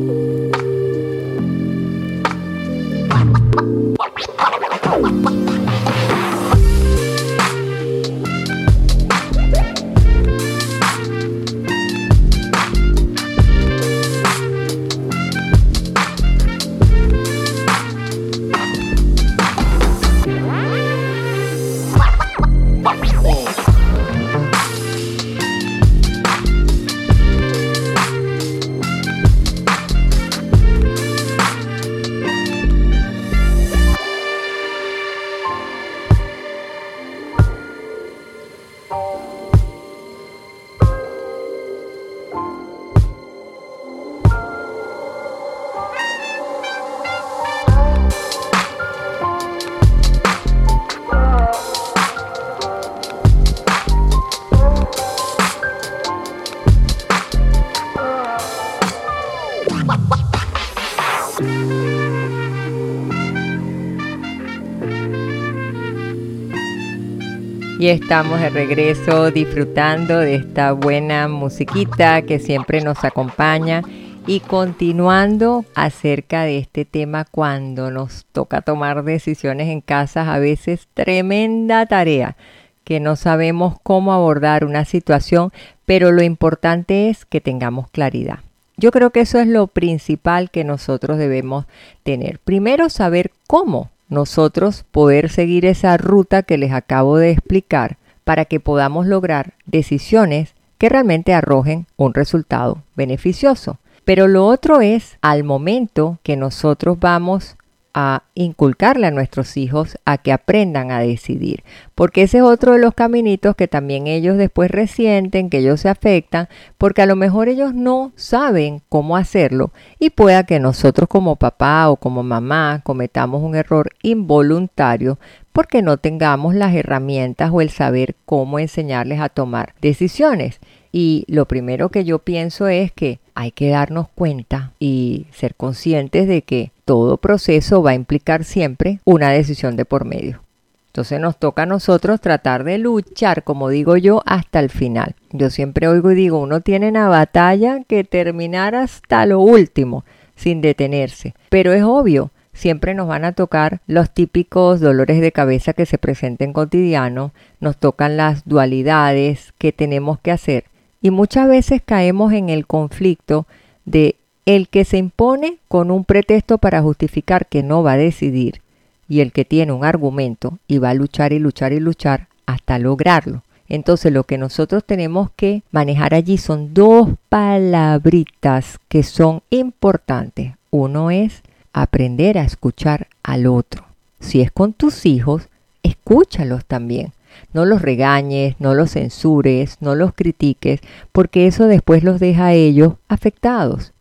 Estamos 67.89 68.41
de 68.41 68.49
regreso 68.49 69.29
disfrutando 69.29 70.17
de 70.17 70.35
esta 70.35 70.71
buena 70.71 71.27
musiquita 71.27 72.23
que 72.23 72.39
siempre 72.39 72.81
nos 72.81 73.03
acompaña 73.03 73.83
y 74.25 74.39
continuando 74.39 75.65
acerca 75.75 76.43
de 76.43 76.57
este 76.57 76.85
tema 76.85 77.25
cuando 77.25 77.91
nos 77.91 78.25
toca 78.31 78.61
tomar 78.61 79.03
decisiones 79.03 79.69
en 79.69 79.81
casa, 79.81 80.33
a 80.33 80.39
veces 80.39 80.87
tremenda 80.95 81.85
tarea 81.85 82.35
que 82.83 82.99
no 82.99 83.15
sabemos 83.15 83.75
cómo 83.83 84.13
abordar 84.13 84.65
una 84.65 84.83
situación, 84.83 85.51
pero 85.85 86.11
lo 86.11 86.23
importante 86.23 87.09
es 87.09 87.23
que 87.23 87.39
tengamos 87.39 87.89
claridad. 87.91 88.39
Yo 88.77 88.89
creo 88.89 89.11
que 89.11 89.21
eso 89.21 89.39
es 89.39 89.47
lo 89.47 89.67
principal 89.67 90.49
que 90.49 90.63
nosotros 90.63 91.19
debemos 91.19 91.65
tener. 92.03 92.39
Primero, 92.39 92.89
saber 92.89 93.31
cómo 93.45 93.91
nosotros 94.09 94.85
poder 94.91 95.29
seguir 95.29 95.65
esa 95.65 95.97
ruta 95.97 96.43
que 96.43 96.57
les 96.57 96.71
acabo 96.71 97.17
de 97.17 97.31
explicar 97.31 97.97
para 98.23 98.45
que 98.45 98.59
podamos 98.59 99.05
lograr 99.05 99.53
decisiones 99.65 100.55
que 100.77 100.89
realmente 100.89 101.33
arrojen 101.33 101.87
un 101.95 102.13
resultado 102.13 102.83
beneficioso. 102.95 103.79
Pero 104.03 104.27
lo 104.27 104.45
otro 104.45 104.81
es 104.81 105.17
al 105.21 105.43
momento 105.43 106.19
que 106.21 106.37
nosotros 106.37 106.99
vamos 106.99 107.54
a 107.97 108.23
inculcarle 108.33 109.07
a 109.07 109.11
nuestros 109.11 109.55
hijos 109.55 109.97
a 110.03 110.17
que 110.17 110.33
aprendan 110.33 110.91
a 110.91 110.99
decidir, 110.99 111.63
porque 111.95 112.23
ese 112.23 112.39
es 112.39 112.43
otro 112.43 112.73
de 112.73 112.79
los 112.79 112.93
caminitos 112.93 113.55
que 113.55 113.69
también 113.69 114.07
ellos 114.07 114.37
después 114.37 114.69
resienten, 114.69 115.49
que 115.49 115.59
ellos 115.59 115.79
se 115.79 115.87
afectan, 115.87 116.49
porque 116.77 117.01
a 117.01 117.05
lo 117.05 117.15
mejor 117.15 117.47
ellos 117.47 117.73
no 117.73 118.11
saben 118.17 118.81
cómo 118.89 119.15
hacerlo 119.15 119.71
y 119.97 120.09
pueda 120.09 120.43
que 120.43 120.59
nosotros 120.59 121.07
como 121.07 121.37
papá 121.37 121.89
o 121.89 121.95
como 121.95 122.21
mamá 122.21 122.81
cometamos 122.83 123.41
un 123.41 123.55
error 123.55 123.89
involuntario 124.01 125.17
porque 125.53 125.81
no 125.81 125.95
tengamos 125.95 126.53
las 126.53 126.75
herramientas 126.75 127.49
o 127.53 127.61
el 127.61 127.69
saber 127.69 128.17
cómo 128.25 128.59
enseñarles 128.59 129.21
a 129.21 129.29
tomar 129.29 129.73
decisiones. 129.79 130.59
Y 130.97 131.25
lo 131.27 131.45
primero 131.45 131.89
que 131.89 132.05
yo 132.05 132.19
pienso 132.19 132.69
es 132.69 132.89
que 132.93 133.19
hay 133.33 133.51
que 133.51 133.67
darnos 133.67 134.07
cuenta 134.07 134.71
y 134.79 135.27
ser 135.33 135.53
conscientes 135.53 136.25
de 136.25 136.43
que 136.43 136.71
todo 136.85 137.17
proceso 137.17 137.83
va 137.83 137.91
a 137.91 137.95
implicar 137.95 138.45
siempre 138.45 139.01
una 139.03 139.29
decisión 139.29 139.75
de 139.75 139.83
por 139.83 140.05
medio. 140.05 140.39
Entonces 140.87 141.19
nos 141.19 141.37
toca 141.37 141.63
a 141.63 141.65
nosotros 141.65 142.21
tratar 142.21 142.63
de 142.63 142.77
luchar, 142.77 143.43
como 143.43 143.67
digo 143.67 143.97
yo, 143.97 144.21
hasta 144.25 144.61
el 144.61 144.69
final. 144.69 145.15
Yo 145.31 145.49
siempre 145.49 145.89
oigo 145.89 146.13
y 146.13 146.15
digo, 146.15 146.39
uno 146.39 146.61
tiene 146.61 146.87
una 146.87 147.09
batalla 147.09 147.81
que 147.85 148.05
terminar 148.05 148.73
hasta 148.73 149.25
lo 149.25 149.41
último, 149.41 150.05
sin 150.37 150.61
detenerse. 150.61 151.35
Pero 151.49 151.73
es 151.73 151.83
obvio, 151.83 152.31
siempre 152.53 152.93
nos 152.93 153.09
van 153.09 153.25
a 153.25 153.33
tocar 153.33 153.81
los 153.85 154.11
típicos 154.11 154.79
dolores 154.79 155.19
de 155.19 155.33
cabeza 155.33 155.73
que 155.73 155.85
se 155.85 155.97
presenten 155.97 156.53
cotidiano, 156.53 157.33
nos 157.59 157.75
tocan 157.75 158.15
las 158.15 158.45
dualidades 158.45 159.53
que 159.57 159.73
tenemos 159.73 160.19
que 160.21 160.31
hacer. 160.31 160.63
Y 161.05 161.11
muchas 161.11 161.47
veces 161.47 161.83
caemos 161.85 162.33
en 162.33 162.49
el 162.49 162.65
conflicto 162.65 163.45
de 163.85 164.15
el 164.47 164.67
que 164.67 164.85
se 164.85 164.97
impone 164.97 165.59
con 165.67 165.91
un 165.91 166.03
pretexto 166.03 166.57
para 166.57 166.81
justificar 166.81 167.45
que 167.45 167.61
no 167.61 167.83
va 167.83 167.91
a 167.91 167.97
decidir 167.97 168.61
y 169.07 169.19
el 169.19 169.31
que 169.31 169.45
tiene 169.45 169.71
un 169.71 169.85
argumento 169.85 170.57
y 170.67 170.79
va 170.79 170.89
a 170.89 170.93
luchar 170.95 171.31
y 171.31 171.37
luchar 171.37 171.73
y 171.73 171.79
luchar 171.79 172.27
hasta 172.47 172.79
lograrlo. 172.79 173.43
Entonces 173.69 174.11
lo 174.11 174.23
que 174.23 174.39
nosotros 174.39 174.83
tenemos 174.83 175.29
que 175.35 175.61
manejar 175.69 176.15
allí 176.15 176.39
son 176.39 176.73
dos 176.73 177.09
palabritas 177.29 178.79
que 178.87 179.03
son 179.03 179.43
importantes. 179.51 180.53
Uno 180.71 181.11
es 181.11 181.43
aprender 181.71 182.39
a 182.39 182.45
escuchar 182.45 183.09
al 183.21 183.45
otro. 183.45 183.85
Si 184.19 184.41
es 184.41 184.49
con 184.49 184.73
tus 184.73 185.05
hijos, 185.05 185.49
escúchalos 185.83 186.65
también. 186.65 187.11
No 187.53 187.65
los 187.65 187.81
regañes, 187.81 188.55
no 188.59 188.73
los 188.73 188.91
censures, 188.91 189.77
no 189.79 189.95
los 189.95 190.13
critiques, 190.13 190.81
porque 191.11 191.47
eso 191.47 191.67
después 191.67 192.03
los 192.03 192.19
deja 192.19 192.47
a 192.47 192.53
ellos 192.53 192.93
afectados. 193.07 193.93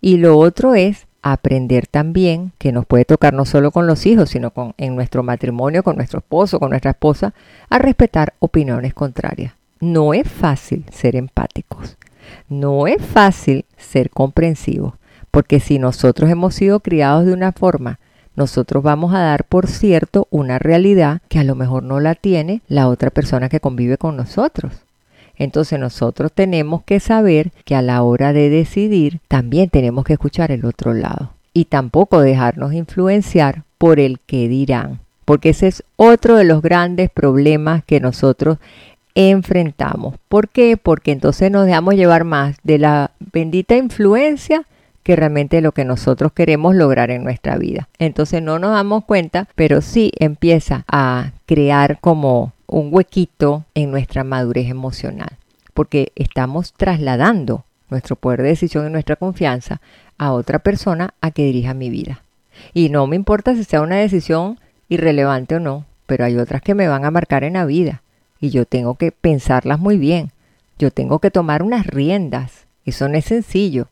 Y 0.00 0.16
lo 0.16 0.38
otro 0.38 0.74
es 0.74 1.06
aprender 1.22 1.86
también, 1.86 2.52
que 2.58 2.72
nos 2.72 2.84
puede 2.84 3.04
tocar 3.04 3.32
no 3.32 3.44
solo 3.44 3.70
con 3.70 3.86
los 3.86 4.04
hijos, 4.06 4.30
sino 4.30 4.50
con, 4.50 4.74
en 4.76 4.96
nuestro 4.96 5.22
matrimonio, 5.22 5.82
con 5.82 5.96
nuestro 5.96 6.18
esposo, 6.18 6.58
con 6.58 6.70
nuestra 6.70 6.90
esposa, 6.90 7.32
a 7.70 7.78
respetar 7.78 8.34
opiniones 8.40 8.92
contrarias. 8.92 9.54
No 9.80 10.14
es 10.14 10.28
fácil 10.28 10.84
ser 10.90 11.16
empáticos, 11.16 11.96
no 12.48 12.86
es 12.86 13.02
fácil 13.02 13.64
ser 13.76 14.10
comprensivos, 14.10 14.94
porque 15.30 15.60
si 15.60 15.78
nosotros 15.78 16.30
hemos 16.30 16.54
sido 16.54 16.80
criados 16.80 17.26
de 17.26 17.32
una 17.32 17.52
forma, 17.52 17.98
nosotros 18.34 18.82
vamos 18.82 19.14
a 19.14 19.20
dar 19.20 19.44
por 19.44 19.66
cierto 19.66 20.26
una 20.30 20.58
realidad 20.58 21.20
que 21.28 21.38
a 21.38 21.44
lo 21.44 21.54
mejor 21.54 21.82
no 21.82 22.00
la 22.00 22.14
tiene 22.14 22.62
la 22.68 22.88
otra 22.88 23.10
persona 23.10 23.48
que 23.48 23.60
convive 23.60 23.98
con 23.98 24.16
nosotros. 24.16 24.72
Entonces 25.36 25.78
nosotros 25.78 26.32
tenemos 26.32 26.82
que 26.84 27.00
saber 27.00 27.52
que 27.64 27.74
a 27.74 27.82
la 27.82 28.02
hora 28.02 28.32
de 28.32 28.48
decidir 28.48 29.20
también 29.28 29.70
tenemos 29.70 30.04
que 30.04 30.12
escuchar 30.14 30.50
el 30.50 30.64
otro 30.64 30.94
lado 30.94 31.32
y 31.54 31.66
tampoco 31.66 32.20
dejarnos 32.20 32.72
influenciar 32.72 33.64
por 33.78 33.98
el 33.98 34.20
que 34.20 34.48
dirán, 34.48 35.00
porque 35.24 35.50
ese 35.50 35.68
es 35.68 35.84
otro 35.96 36.36
de 36.36 36.44
los 36.44 36.62
grandes 36.62 37.10
problemas 37.10 37.84
que 37.84 38.00
nosotros 38.00 38.58
enfrentamos. 39.14 40.14
¿Por 40.28 40.48
qué? 40.48 40.76
Porque 40.76 41.12
entonces 41.12 41.50
nos 41.50 41.66
dejamos 41.66 41.94
llevar 41.94 42.24
más 42.24 42.56
de 42.62 42.78
la 42.78 43.10
bendita 43.32 43.76
influencia 43.76 44.64
que 45.02 45.16
realmente 45.16 45.60
lo 45.60 45.72
que 45.72 45.84
nosotros 45.84 46.32
queremos 46.32 46.74
lograr 46.74 47.10
en 47.10 47.24
nuestra 47.24 47.56
vida. 47.56 47.88
Entonces 47.98 48.42
no 48.42 48.58
nos 48.58 48.72
damos 48.72 49.04
cuenta, 49.04 49.48
pero 49.54 49.80
sí 49.80 50.12
empieza 50.18 50.84
a 50.88 51.32
crear 51.46 51.98
como 52.00 52.52
un 52.66 52.88
huequito 52.90 53.64
en 53.74 53.90
nuestra 53.90 54.24
madurez 54.24 54.68
emocional. 54.68 55.38
porque 55.74 56.12
estamos 56.16 56.74
trasladando 56.74 57.64
nuestro 57.88 58.16
poder 58.16 58.42
de 58.42 58.48
decisión 58.48 58.86
y 58.86 58.90
nuestra 58.90 59.16
confianza 59.16 59.80
a 60.18 60.32
otra 60.32 60.58
persona 60.58 61.14
a 61.20 61.30
que 61.30 61.44
dirija 61.44 61.72
mi 61.74 61.90
vida. 61.90 62.22
Y 62.74 62.90
no 62.90 63.06
me 63.06 63.16
importa 63.16 63.54
si 63.54 63.64
sea 63.64 63.80
una 63.80 63.96
decisión 63.96 64.58
irrelevante 64.88 65.56
o 65.56 65.60
no, 65.60 65.86
pero 66.06 66.24
hay 66.24 66.36
otras 66.36 66.60
que 66.60 66.74
me 66.74 66.88
van 66.88 67.04
a 67.04 67.10
marcar 67.10 67.44
en 67.44 67.54
la 67.54 67.64
vida 67.64 68.02
y 68.40 68.50
yo 68.50 68.66
tengo 68.66 68.96
que 68.96 69.12
pensarlas 69.12 69.78
muy 69.78 69.96
bien. 69.96 70.30
Yo 70.78 70.90
tengo 70.90 71.20
que 71.20 71.30
tomar 71.30 71.62
unas 71.62 71.86
riendas. 71.86 72.66
Eso 72.84 73.08
no 73.08 73.16
es 73.16 73.24
sencillo, 73.26 73.88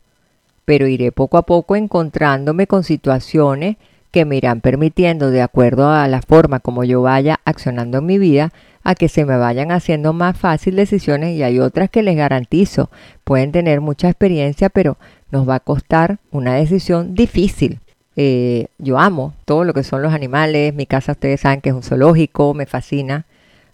pero 0.71 0.87
iré 0.87 1.11
poco 1.11 1.37
a 1.37 1.41
poco 1.41 1.75
encontrándome 1.75 2.65
con 2.65 2.85
situaciones 2.85 3.75
que 4.09 4.23
me 4.23 4.37
irán 4.37 4.61
permitiendo, 4.61 5.29
de 5.29 5.41
acuerdo 5.41 5.89
a 5.89 6.07
la 6.07 6.21
forma 6.21 6.61
como 6.61 6.85
yo 6.85 7.01
vaya 7.01 7.41
accionando 7.43 7.97
en 7.97 8.05
mi 8.05 8.17
vida, 8.17 8.53
a 8.81 8.95
que 8.95 9.09
se 9.09 9.25
me 9.25 9.35
vayan 9.35 9.73
haciendo 9.73 10.13
más 10.13 10.37
fácil 10.37 10.77
decisiones 10.77 11.35
y 11.35 11.43
hay 11.43 11.59
otras 11.59 11.89
que 11.89 12.03
les 12.03 12.15
garantizo, 12.15 12.89
pueden 13.25 13.51
tener 13.51 13.81
mucha 13.81 14.07
experiencia, 14.07 14.69
pero 14.69 14.95
nos 15.29 15.45
va 15.45 15.55
a 15.55 15.59
costar 15.59 16.19
una 16.31 16.53
decisión 16.55 17.15
difícil. 17.15 17.81
Eh, 18.15 18.67
yo 18.77 18.97
amo 18.97 19.33
todo 19.43 19.65
lo 19.65 19.73
que 19.73 19.83
son 19.83 20.01
los 20.01 20.13
animales, 20.13 20.73
mi 20.73 20.85
casa 20.85 21.11
ustedes 21.11 21.41
saben 21.41 21.59
que 21.59 21.67
es 21.67 21.75
un 21.75 21.83
zoológico, 21.83 22.53
me 22.53 22.65
fascina, 22.65 23.25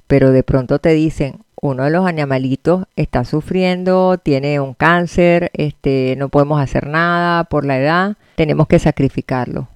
pero 0.07 0.31
de 0.31 0.41
pronto 0.41 0.79
te 0.79 0.93
dicen, 0.93 1.41
uno 1.61 1.83
de 1.83 1.89
los 1.89 2.05
animalitos 2.07 2.85
está 2.95 3.25
sufriendo, 3.25 4.17
tiene 4.17 4.59
un 4.59 4.73
cáncer, 4.73 5.51
este, 5.53 6.15
no 6.17 6.29
podemos 6.29 6.61
hacer 6.61 6.87
nada 6.87 7.45
por 7.45 7.65
la 7.65 7.79
edad, 7.79 8.17
tenemos 8.35 8.67
que 8.67 8.79
sacrificarlo. 8.79 9.67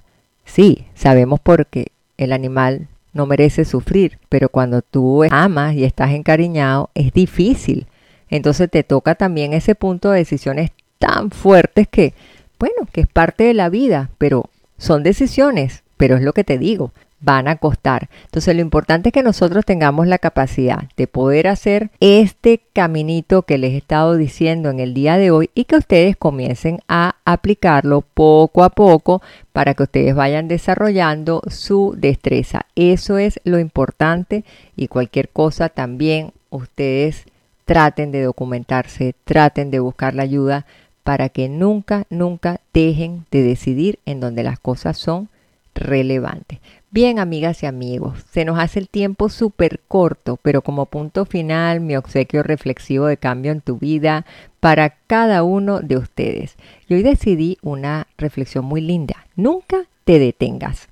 Sí, 0.44 0.86
sabemos 0.94 1.40
porque 1.40 1.88
el 2.16 2.32
animal 2.32 2.88
no 3.12 3.26
merece 3.26 3.64
sufrir, 3.64 4.18
pero 4.28 4.48
cuando 4.48 4.82
tú 4.82 5.24
amas 5.30 5.74
y 5.74 5.84
estás 5.84 6.12
encariñado 6.12 6.90
es 6.94 7.12
difícil. 7.12 7.86
Entonces 8.28 8.70
te 8.70 8.82
toca 8.84 9.14
también 9.14 9.52
ese 9.52 9.74
punto 9.74 10.10
de 10.10 10.18
decisiones 10.18 10.70
tan 10.98 11.30
fuertes 11.30 11.88
que, 11.88 12.14
bueno, 12.58 12.88
que 12.90 13.02
es 13.02 13.06
parte 13.06 13.44
de 13.44 13.54
la 13.54 13.68
vida, 13.68 14.10
pero 14.18 14.48
son 14.78 15.02
decisiones, 15.02 15.82
pero 16.02 16.16
es 16.16 16.22
lo 16.22 16.32
que 16.32 16.42
te 16.42 16.58
digo, 16.58 16.90
van 17.20 17.46
a 17.46 17.58
costar. 17.58 18.08
Entonces 18.24 18.56
lo 18.56 18.60
importante 18.60 19.10
es 19.10 19.12
que 19.12 19.22
nosotros 19.22 19.64
tengamos 19.64 20.08
la 20.08 20.18
capacidad 20.18 20.88
de 20.96 21.06
poder 21.06 21.46
hacer 21.46 21.90
este 22.00 22.60
caminito 22.72 23.42
que 23.42 23.56
les 23.56 23.74
he 23.74 23.76
estado 23.76 24.16
diciendo 24.16 24.70
en 24.70 24.80
el 24.80 24.94
día 24.94 25.16
de 25.16 25.30
hoy 25.30 25.50
y 25.54 25.62
que 25.62 25.76
ustedes 25.76 26.16
comiencen 26.16 26.80
a 26.88 27.14
aplicarlo 27.24 28.00
poco 28.00 28.64
a 28.64 28.70
poco 28.70 29.22
para 29.52 29.74
que 29.74 29.84
ustedes 29.84 30.16
vayan 30.16 30.48
desarrollando 30.48 31.40
su 31.46 31.94
destreza. 31.96 32.62
Eso 32.74 33.16
es 33.16 33.38
lo 33.44 33.60
importante 33.60 34.42
y 34.74 34.88
cualquier 34.88 35.28
cosa 35.28 35.68
también 35.68 36.32
ustedes 36.50 37.26
traten 37.64 38.10
de 38.10 38.22
documentarse, 38.22 39.14
traten 39.24 39.70
de 39.70 39.78
buscar 39.78 40.16
la 40.16 40.24
ayuda 40.24 40.66
para 41.04 41.28
que 41.28 41.48
nunca, 41.48 42.06
nunca 42.10 42.58
dejen 42.74 43.24
de 43.30 43.44
decidir 43.44 44.00
en 44.04 44.18
donde 44.18 44.42
las 44.42 44.58
cosas 44.58 44.98
son 44.98 45.28
relevantes. 45.74 46.60
Bien, 46.90 47.18
amigas 47.18 47.62
y 47.62 47.66
amigos, 47.66 48.18
se 48.30 48.44
nos 48.44 48.58
hace 48.58 48.78
el 48.78 48.88
tiempo 48.88 49.30
súper 49.30 49.80
corto, 49.88 50.38
pero 50.42 50.60
como 50.60 50.84
punto 50.84 51.24
final, 51.24 51.80
mi 51.80 51.96
obsequio 51.96 52.42
reflexivo 52.42 53.06
de 53.06 53.16
cambio 53.16 53.50
en 53.50 53.62
tu 53.62 53.78
vida 53.78 54.26
para 54.60 54.90
cada 55.06 55.42
uno 55.42 55.80
de 55.80 55.96
ustedes. 55.96 56.56
Y 56.88 56.94
hoy 56.94 57.02
decidí 57.02 57.56
una 57.62 58.08
reflexión 58.18 58.66
muy 58.66 58.82
linda. 58.82 59.26
Nunca 59.36 59.86
te 60.04 60.18
detengas. 60.18 60.88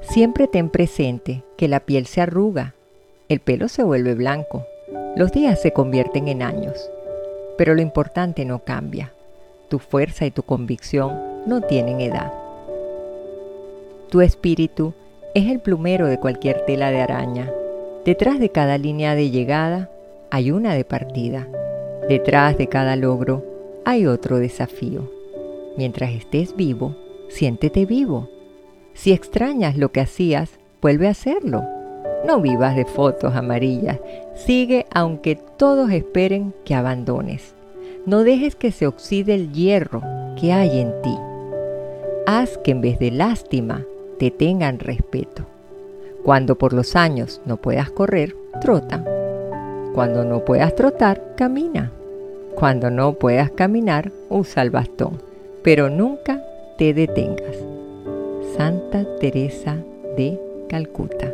Siempre 0.00 0.48
ten 0.48 0.70
presente 0.70 1.44
que 1.56 1.68
la 1.68 1.80
piel 1.80 2.06
se 2.06 2.20
arruga, 2.20 2.74
el 3.28 3.40
pelo 3.40 3.68
se 3.68 3.84
vuelve 3.84 4.14
blanco, 4.14 4.66
los 5.14 5.30
días 5.30 5.60
se 5.60 5.72
convierten 5.72 6.26
en 6.28 6.42
años, 6.42 6.90
pero 7.56 7.74
lo 7.74 7.82
importante 7.82 8.44
no 8.44 8.60
cambia. 8.60 9.12
Tu 9.68 9.78
fuerza 9.78 10.24
y 10.24 10.30
tu 10.30 10.42
convicción 10.42 11.27
no 11.48 11.62
tienen 11.62 12.00
edad. 12.02 12.30
Tu 14.10 14.20
espíritu 14.20 14.92
es 15.34 15.50
el 15.50 15.60
plumero 15.60 16.06
de 16.06 16.20
cualquier 16.20 16.64
tela 16.66 16.90
de 16.90 17.00
araña. 17.00 17.50
Detrás 18.04 18.38
de 18.38 18.50
cada 18.50 18.76
línea 18.76 19.14
de 19.14 19.30
llegada 19.30 19.90
hay 20.30 20.50
una 20.50 20.74
de 20.74 20.84
partida. 20.84 21.48
Detrás 22.06 22.58
de 22.58 22.68
cada 22.68 22.96
logro 22.96 23.44
hay 23.86 24.06
otro 24.06 24.38
desafío. 24.38 25.10
Mientras 25.78 26.10
estés 26.12 26.54
vivo, 26.54 26.94
siéntete 27.28 27.86
vivo. 27.86 28.28
Si 28.92 29.12
extrañas 29.12 29.78
lo 29.78 29.90
que 29.90 30.00
hacías, 30.00 30.58
vuelve 30.82 31.06
a 31.06 31.12
hacerlo. 31.12 31.64
No 32.26 32.42
vivas 32.42 32.76
de 32.76 32.84
fotos 32.84 33.34
amarillas. 33.34 33.98
Sigue 34.34 34.84
aunque 34.92 35.36
todos 35.56 35.90
esperen 35.92 36.52
que 36.66 36.74
abandones. 36.74 37.54
No 38.04 38.22
dejes 38.22 38.54
que 38.54 38.70
se 38.70 38.86
oxide 38.86 39.34
el 39.34 39.52
hierro 39.52 40.02
que 40.38 40.52
hay 40.52 40.80
en 40.80 40.92
ti. 41.00 41.16
Haz 42.30 42.58
que 42.58 42.72
en 42.72 42.82
vez 42.82 42.98
de 42.98 43.10
lástima 43.10 43.86
te 44.18 44.30
tengan 44.30 44.80
respeto. 44.80 45.46
Cuando 46.22 46.58
por 46.58 46.74
los 46.74 46.94
años 46.94 47.40
no 47.46 47.56
puedas 47.56 47.90
correr, 47.90 48.36
trota. 48.60 49.02
Cuando 49.94 50.26
no 50.26 50.44
puedas 50.44 50.74
trotar, 50.74 51.34
camina. 51.36 51.90
Cuando 52.54 52.90
no 52.90 53.14
puedas 53.14 53.50
caminar, 53.52 54.12
usa 54.28 54.62
el 54.62 54.68
bastón. 54.68 55.22
Pero 55.62 55.88
nunca 55.88 56.44
te 56.76 56.92
detengas. 56.92 57.56
Santa 58.58 59.06
Teresa 59.20 59.78
de 60.14 60.38
Calcuta. 60.68 61.32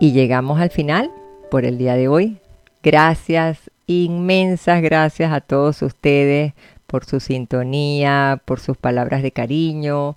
Y 0.00 0.12
llegamos 0.12 0.60
al 0.60 0.68
final 0.68 1.10
por 1.50 1.64
el 1.64 1.78
día 1.78 1.94
de 1.94 2.08
hoy. 2.08 2.36
Gracias, 2.82 3.70
inmensas 3.86 4.82
gracias 4.82 5.32
a 5.32 5.40
todos 5.40 5.82
ustedes 5.82 6.52
por 6.86 7.04
su 7.04 7.20
sintonía, 7.20 8.40
por 8.44 8.60
sus 8.60 8.76
palabras 8.76 9.22
de 9.22 9.32
cariño, 9.32 10.16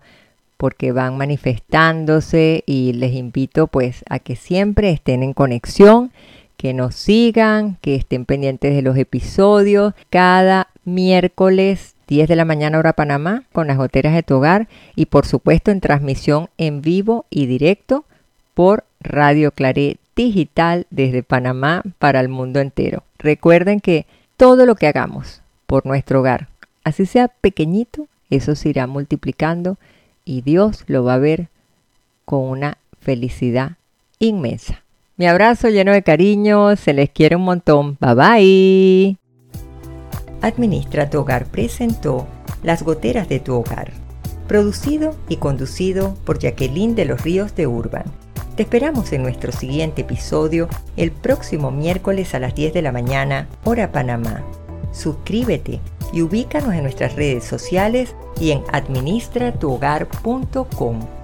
porque 0.57 0.91
van 0.91 1.18
manifestándose 1.18 2.63
y 2.65 2.93
les 2.93 3.13
invito 3.13 3.68
pues 3.68 4.03
a 4.09 4.20
que 4.20 4.36
siempre 4.36 4.89
estén 4.89 5.24
en 5.24 5.34
conexión, 5.34 6.11
que 6.57 6.74
nos 6.74 6.95
sigan, 6.95 7.78
que 7.82 7.95
estén 7.95 8.26
pendientes 8.26 8.76
de 8.76 8.82
los 8.82 8.97
episodios. 8.97 9.93
Cada 10.09 10.70
miércoles 10.84 11.95
10 12.07 12.28
de 12.28 12.36
la 12.36 12.45
mañana 12.45 12.80
hora 12.80 12.93
Panamá 12.93 13.43
con 13.51 13.68
las 13.68 13.78
goteras 13.78 14.13
de 14.13 14.24
tu 14.24 14.36
hogar 14.36 14.68
y 14.95 15.07
por 15.07 15.26
supuesto 15.26 15.72
en 15.72 15.82
transmisión 15.82 16.49
en 16.57 16.82
vivo 16.82 17.26
y 17.30 17.45
directo 17.45 18.05
por 18.53 18.86
Radio 19.01 19.51
Claret 19.51 19.99
Digital 20.18 20.86
desde 20.89 21.24
Panamá 21.24 21.84
para 21.97 22.20
el 22.20 22.28
mundo 22.28 22.59
entero. 22.59 23.03
Recuerden 23.18 23.80
que 23.80 24.05
todo 24.36 24.65
lo 24.65 24.76
que 24.76 24.88
hagamos 24.88 25.41
por 25.65 25.86
nuestro 25.86 26.20
hogar, 26.20 26.49
Así 26.88 27.05
sea 27.05 27.28
pequeñito, 27.28 28.07
eso 28.30 28.55
se 28.55 28.70
irá 28.70 28.88
multiplicando 28.88 29.78
y 30.24 30.41
Dios 30.41 30.86
lo 30.88 31.03
va 31.03 31.15
a 31.15 31.18
ver 31.18 31.49
con 32.24 32.45
una 32.45 32.78
felicidad 33.01 33.74
inmensa. 34.20 34.84
Mi 35.18 35.28
abrazo 35.28 35.68
lleno 35.68 35.91
de 35.91 36.01
cariño, 36.01 36.78
se 36.78 36.93
les 36.93 37.09
quiere 37.09 37.36
un 37.36 37.41
montón. 37.41 37.97
Bye 37.99 38.13
bye. 38.13 39.18
Administra 40.41 41.09
tu 41.09 41.20
hogar 41.20 41.47
presentó 41.47 42.26
Las 42.63 42.84
goteras 42.84 43.28
de 43.28 43.41
tu 43.41 43.53
hogar, 43.53 43.91
producido 44.47 45.13
y 45.28 45.36
conducido 45.36 46.15
por 46.24 46.39
Jacqueline 46.39 46.95
de 46.95 47.03
los 47.03 47.22
Ríos 47.22 47.53
de 47.53 47.68
Urban. 47.68 48.05
Te 48.58 48.64
esperamos 48.64 49.14
en 49.14 49.22
nuestro 49.22 49.51
siguiente 49.51 50.01
episodio 50.01 50.68
el 50.95 51.12
próximo 51.12 51.70
miércoles 51.70 52.34
a 52.34 52.39
las 52.39 52.55
10 52.55 52.74
de 52.74 52.82
la 52.82 52.91
mañana, 52.91 53.47
hora 53.64 53.91
Panamá. 53.91 54.43
Suscríbete 54.91 55.80
y 56.12 56.24
ubícanos 56.24 56.74
en 56.74 56.82
nuestras 56.82 57.16
redes 57.16 57.43
sociales 57.43 58.16
y 58.41 58.49
en 58.49 58.64
administratuhogar.com. 58.72 61.16